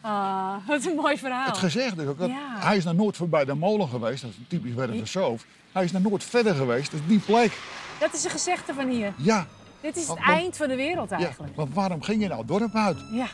Ah, 0.00 0.54
wat 0.66 0.84
een 0.84 0.94
mooi 0.96 1.18
verhaal. 1.18 1.46
het 1.46 1.56
gezegd 1.58 1.98
is 1.98 2.06
ook. 2.06 2.18
dat 2.18 2.28
Ja. 2.28 2.56
Hij 2.58 2.76
is 2.76 2.84
naar 2.84 2.94
nooit 2.94 3.16
voorbij 3.16 3.44
de 3.44 3.54
molen 3.54 3.88
geweest. 3.88 4.22
Dat 4.22 4.30
is 4.30 4.36
een 4.36 4.46
typisch 4.48 4.74
Werversoof. 4.74 5.44
Hij 5.72 5.84
is 5.84 5.92
naar 5.92 6.00
nooit 6.02 6.24
verder 6.24 6.54
geweest. 6.54 6.90
Dat 6.90 7.00
is 7.00 7.06
die 7.06 7.18
plek. 7.18 7.58
Dat 7.98 8.14
is 8.14 8.24
een 8.24 8.30
gezegde 8.30 8.74
van 8.74 8.88
hier. 8.88 9.12
Ja, 9.16 9.46
Dit 9.80 9.96
is 9.96 10.06
het 10.08 10.18
Want- 10.18 10.28
eind 10.30 10.56
van 10.56 10.68
de 10.68 10.76
wereld 10.76 11.10
ja. 11.10 11.16
eigenlijk. 11.16 11.56
Want 11.56 11.74
waarom 11.74 12.02
ging 12.02 12.22
je 12.22 12.26
nou 12.28 12.38
het 12.38 12.48
dorp 12.48 12.74
uit? 12.74 12.96
Ja. 13.12 13.26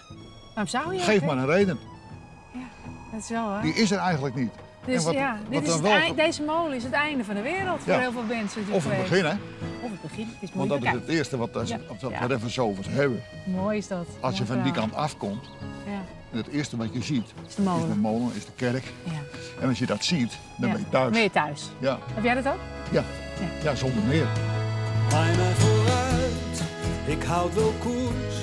Waarom 0.55 0.67
zou 0.67 0.95
je? 0.95 1.01
Geef 1.01 1.23
maar 1.25 1.37
een 1.37 1.47
reden. 1.47 1.79
Dat 3.13 3.21
is 3.21 3.29
wel, 3.29 3.53
hè? 3.53 3.61
Die 3.63 3.75
is 3.75 3.91
er 3.91 3.99
eigenlijk 3.99 4.35
niet. 4.35 4.51
Dus 4.85 4.97
En 4.99 5.05
wat- 5.05 5.15
ja, 5.15 5.39
wat 5.51 5.65
dit 5.65 5.75
is 5.75 5.81
wel 5.81 5.93
eind- 5.93 6.17
deze 6.17 6.43
molen 6.43 6.77
is 6.77 6.83
het 6.85 6.93
einde 6.93 7.25
van 7.25 7.35
de 7.35 7.43
wereld 7.43 7.81
voor 7.83 7.93
Ja. 7.93 7.99
heel 7.99 8.13
veel 8.13 8.23
mensen. 8.29 8.65
die 8.65 8.75
Of 8.75 8.85
het 8.85 8.99
begin, 9.03 9.25
hè? 9.25 9.31
Of 9.83 9.91
het 9.91 10.03
begin. 10.03 10.27
Het 10.41 10.49
is 10.49 10.51
Want 10.55 10.69
dat 10.69 10.83
is 10.83 10.91
het 10.91 11.09
eerste 11.09 11.37
wat, 11.37 11.51
wat, 11.53 11.69
Ja. 11.69 11.79
wat 12.01 12.11
Ja. 12.11 12.27
we 12.27 12.35
even 12.35 12.51
zo 12.51 12.67
over 12.67 12.85
hebben. 12.91 13.23
Mooi 13.47 13.77
is 13.79 13.89
dat. 13.89 14.07
Als 14.21 14.39
je 14.39 14.47
van 14.47 14.63
die 14.63 14.73
kant 14.73 14.95
afkomt, 14.95 15.45
Ja. 15.87 15.93
en 16.33 16.37
het 16.37 16.49
eerste 16.49 16.77
wat 16.77 16.93
je 16.93 17.03
ziet 17.03 17.33
Is 17.49 17.55
de 17.55 17.63
molen. 17.63 17.89
is 17.89 17.95
de 17.95 18.01
molen, 18.01 18.35
is 18.37 18.45
de 18.47 18.53
kerk. 18.57 18.85
Ja. 19.05 19.11
En 19.61 19.69
als 19.69 19.79
je 19.79 19.87
dat 19.87 20.05
ziet, 20.05 20.39
dan 20.57 20.69
Ja. 20.69 20.75
ben 20.75 20.85
je 20.85 20.89
thuis. 20.91 21.11
Ben 21.13 21.23
je 21.23 21.31
thuis? 21.31 21.71
Ja, 21.79 21.99
Heb 22.15 22.25
jij 22.25 22.35
dat 22.35 22.47
ook? 22.47 22.61
ja. 22.91 23.03
ja, 23.63 23.75
zonder 23.75 24.03
meer. 24.03 24.27
Bij 25.09 25.37
mij 25.37 25.53
vooruit, 25.55 26.63
ik 27.07 27.23
houd 27.23 27.55
wel 27.55 27.73
koers. 27.79 28.35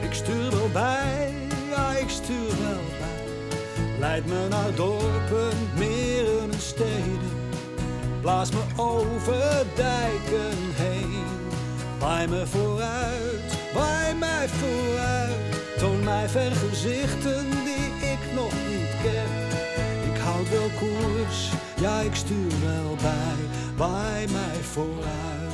Ik 0.00 0.12
stuur 0.12 0.61
Leid 4.02 4.26
me 4.26 4.48
naar 4.48 4.74
dorpen, 4.74 5.56
meren 5.78 6.50
en 6.52 6.60
steden. 6.60 7.32
Blaas 8.20 8.50
me 8.50 8.62
over 8.76 9.64
dijken 9.74 10.58
heen. 10.74 11.24
Waai 11.98 12.26
me 12.26 12.46
vooruit, 12.46 13.52
waai 13.74 14.14
mij 14.14 14.48
vooruit. 14.48 15.78
Toon 15.78 16.04
mij 16.04 16.28
vergezichten 16.28 17.50
die 17.50 18.10
ik 18.10 18.34
nog 18.34 18.52
niet 18.68 18.92
ken. 19.02 19.32
Ik 20.12 20.20
houd 20.20 20.48
wel 20.48 20.70
koers, 20.78 21.50
ja 21.80 22.00
ik 22.00 22.14
stuur 22.14 22.52
wel 22.64 22.96
bij. 23.02 23.40
Waai 23.76 24.26
mij 24.32 24.62
vooruit. 24.72 25.51